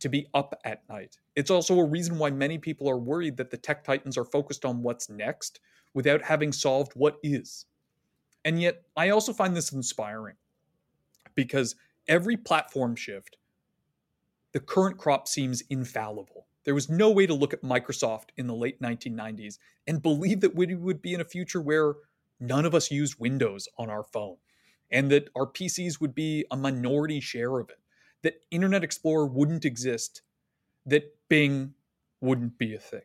[0.00, 1.18] to be up at night.
[1.36, 4.64] It's also a reason why many people are worried that the tech titans are focused
[4.64, 5.60] on what's next
[5.94, 7.66] without having solved what is.
[8.44, 10.36] And yet, I also find this inspiring
[11.34, 11.76] because
[12.08, 13.36] every platform shift,
[14.52, 16.46] the current crop seems infallible.
[16.64, 20.54] There was no way to look at Microsoft in the late 1990s and believe that
[20.54, 21.94] we would be in a future where
[22.40, 24.36] none of us used Windows on our phone
[24.90, 27.78] and that our PCs would be a minority share of it,
[28.22, 30.22] that Internet Explorer wouldn't exist,
[30.86, 31.74] that Bing
[32.20, 33.02] wouldn't be a thing.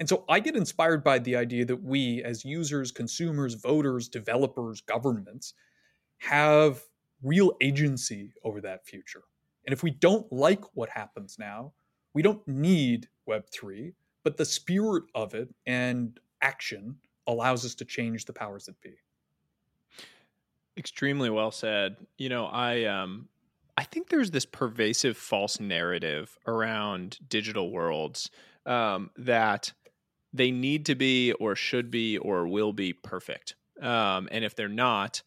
[0.00, 4.80] And so I get inspired by the idea that we, as users, consumers, voters, developers,
[4.80, 5.54] governments,
[6.18, 6.82] have
[7.22, 9.22] real agency over that future.
[9.66, 11.72] And if we don't like what happens now,
[12.12, 13.92] we don't need Web3,
[14.24, 16.96] but the spirit of it and action
[17.26, 18.94] allows us to change the powers that be.
[20.76, 21.96] Extremely well said.
[22.18, 23.28] You know, I um
[23.76, 28.30] I think there's this pervasive false narrative around digital worlds
[28.66, 29.72] um, that
[30.32, 33.56] they need to be or should be or will be perfect.
[33.80, 35.22] Um, and if they're not,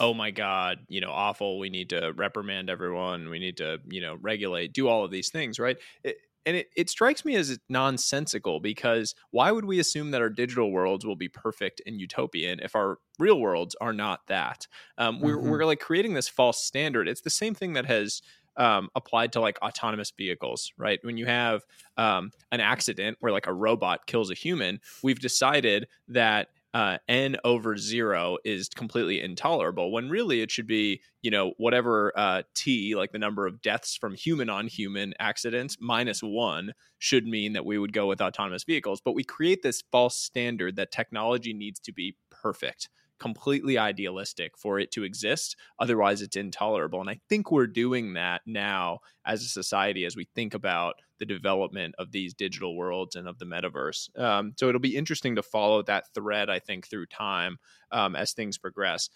[0.00, 1.58] oh my God, you know, awful.
[1.58, 3.28] We need to reprimand everyone.
[3.28, 5.76] We need to, you know, regulate, do all of these things, right?
[6.02, 6.16] It,
[6.46, 10.70] and it, it strikes me as nonsensical because why would we assume that our digital
[10.70, 14.66] worlds will be perfect and utopian if our real worlds are not that?
[14.98, 15.50] Um, we're, mm-hmm.
[15.50, 17.08] we're like creating this false standard.
[17.08, 18.22] It's the same thing that has
[18.56, 21.00] um, applied to like autonomous vehicles right?
[21.02, 21.62] When you have
[21.96, 27.36] um, an accident where like a robot kills a human we've decided that uh, n
[27.44, 32.94] over zero is completely intolerable when really it should be you know whatever uh, t
[32.96, 37.64] like the number of deaths from human on human accidents minus one should mean that
[37.64, 41.78] we would go with autonomous vehicles but we create this false standard that technology needs
[41.80, 42.88] to be perfect
[43.20, 45.56] completely idealistic for it to exist.
[45.78, 47.00] Otherwise, it's intolerable.
[47.00, 51.26] And I think we're doing that now as a society as we think about the
[51.26, 54.16] development of these digital worlds and of the metaverse.
[54.18, 57.58] Um, so it'll be interesting to follow that thread, I think, through time
[57.92, 59.10] um, as things progress.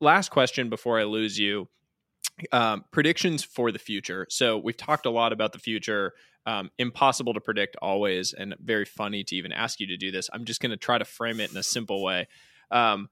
[0.00, 1.68] Last question before I lose you.
[2.50, 4.26] Um, predictions for the future.
[4.28, 6.14] So we've talked a lot about the future.
[6.46, 10.28] Um, impossible to predict always, and very funny to even ask you to do this.
[10.32, 12.26] I'm just going to try to frame it in a simple way.
[12.70, 13.08] Um,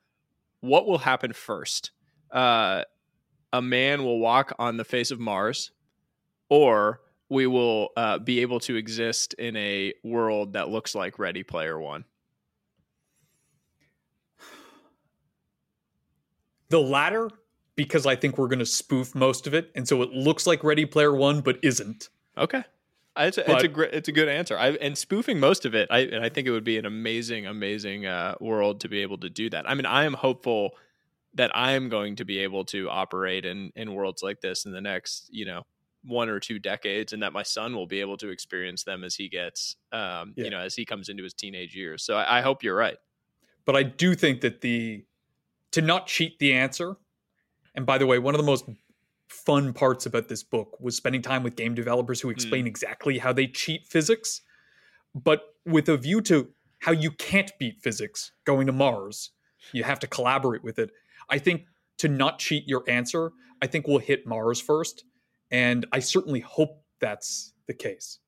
[0.60, 1.92] what will happen first?
[2.30, 2.82] Uh,
[3.52, 5.70] a man will walk on the face of Mars,
[6.48, 7.00] or
[7.32, 11.80] we will uh, be able to exist in a world that looks like Ready Player
[11.80, 12.04] One.
[16.68, 17.30] The latter,
[17.74, 20.62] because I think we're going to spoof most of it, and so it looks like
[20.62, 22.10] Ready Player One, but isn't.
[22.36, 22.64] Okay.
[23.16, 24.58] It's a, but, it's a great, it's a good answer.
[24.58, 27.46] I, and spoofing most of it, I, and I think it would be an amazing,
[27.46, 29.68] amazing uh, world to be able to do that.
[29.68, 30.72] I mean, I am hopeful
[31.34, 34.72] that I am going to be able to operate in in worlds like this in
[34.72, 35.64] the next, you know,
[36.04, 39.14] one or two decades, and that my son will be able to experience them as
[39.14, 40.44] he gets, um, yeah.
[40.44, 42.04] you know, as he comes into his teenage years.
[42.04, 42.96] So I, I hope you're right.
[43.64, 45.04] But I do think that the
[45.72, 46.96] to not cheat the answer,
[47.74, 48.64] and by the way, one of the most
[49.28, 52.68] fun parts about this book was spending time with game developers who explain mm.
[52.68, 54.42] exactly how they cheat physics,
[55.14, 56.48] but with a view to
[56.80, 59.30] how you can't beat physics going to Mars.
[59.72, 60.90] You have to collaborate with it.
[61.30, 61.62] I think
[61.98, 63.32] to not cheat your answer,
[63.62, 65.04] I think we'll hit Mars first.
[65.52, 68.18] And I certainly hope that's the case.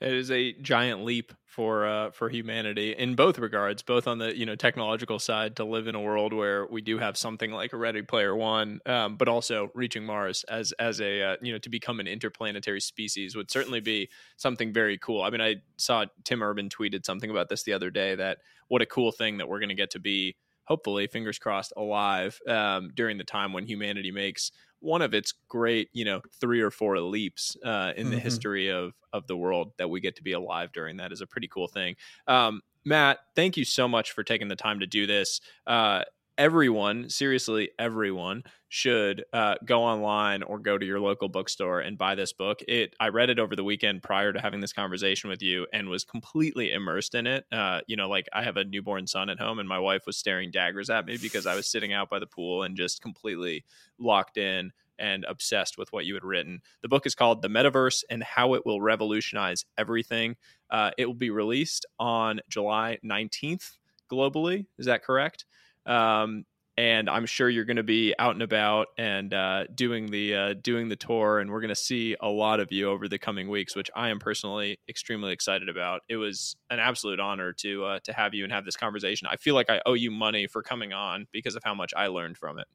[0.00, 4.36] It is a giant leap for uh, for humanity in both regards, both on the
[4.36, 7.74] you know technological side to live in a world where we do have something like
[7.74, 11.58] a Ready Player One, um, but also reaching Mars as as a uh, you know
[11.58, 15.22] to become an interplanetary species would certainly be something very cool.
[15.22, 18.38] I mean, I saw Tim Urban tweeted something about this the other day that
[18.68, 20.34] what a cool thing that we're going to get to be
[20.64, 25.88] hopefully fingers crossed alive um, during the time when humanity makes one of its great,
[25.92, 28.14] you know, three or four leaps uh, in mm-hmm.
[28.14, 30.96] the history of of the world that we get to be alive during.
[30.96, 31.96] That is a pretty cool thing.
[32.26, 35.40] Um, Matt, thank you so much for taking the time to do this.
[35.66, 36.02] Uh,
[36.40, 42.14] everyone, seriously, everyone should uh, go online or go to your local bookstore and buy
[42.14, 42.60] this book.
[42.66, 45.90] It I read it over the weekend prior to having this conversation with you and
[45.90, 47.44] was completely immersed in it.
[47.52, 50.16] Uh, you know, like I have a newborn son at home, and my wife was
[50.16, 53.64] staring daggers at me because I was sitting out by the pool and just completely
[53.98, 56.60] locked in and obsessed with what you had written.
[56.80, 60.36] The book is called The Metaverse and How It Will Revolutionize Everything.
[60.70, 63.78] Uh, it will be released on July 19th
[64.10, 64.66] globally.
[64.78, 65.44] Is that correct?
[65.90, 66.44] Um,
[66.76, 70.54] and I'm sure you're going to be out and about and uh, doing the uh,
[70.54, 73.50] doing the tour, and we're going to see a lot of you over the coming
[73.50, 76.00] weeks, which I am personally extremely excited about.
[76.08, 79.28] It was an absolute honor to uh, to have you and have this conversation.
[79.30, 82.06] I feel like I owe you money for coming on because of how much I
[82.06, 82.66] learned from it.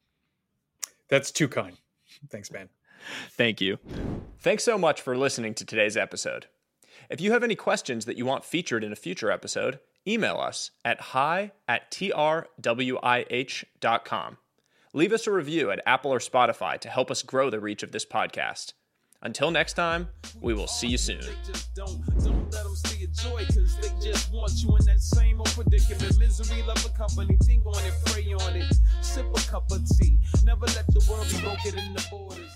[1.08, 1.78] That's too kind.
[2.30, 2.70] Thanks, man.
[3.32, 3.80] Thank you.
[4.40, 6.48] Thanks so much for listening to today's episode.
[7.10, 10.72] If you have any questions that you want featured in a future episode, email us
[10.84, 12.58] at hi at trwih.com.
[14.94, 17.92] Leave us a review at Apple or Spotify to help us grow the reach of
[17.92, 18.74] this podcast.
[19.22, 20.08] Until next time,
[20.40, 21.22] we will see you soon.
[29.02, 30.20] Sip a cup of tea.
[30.44, 32.56] Never let the world be broken in the borders.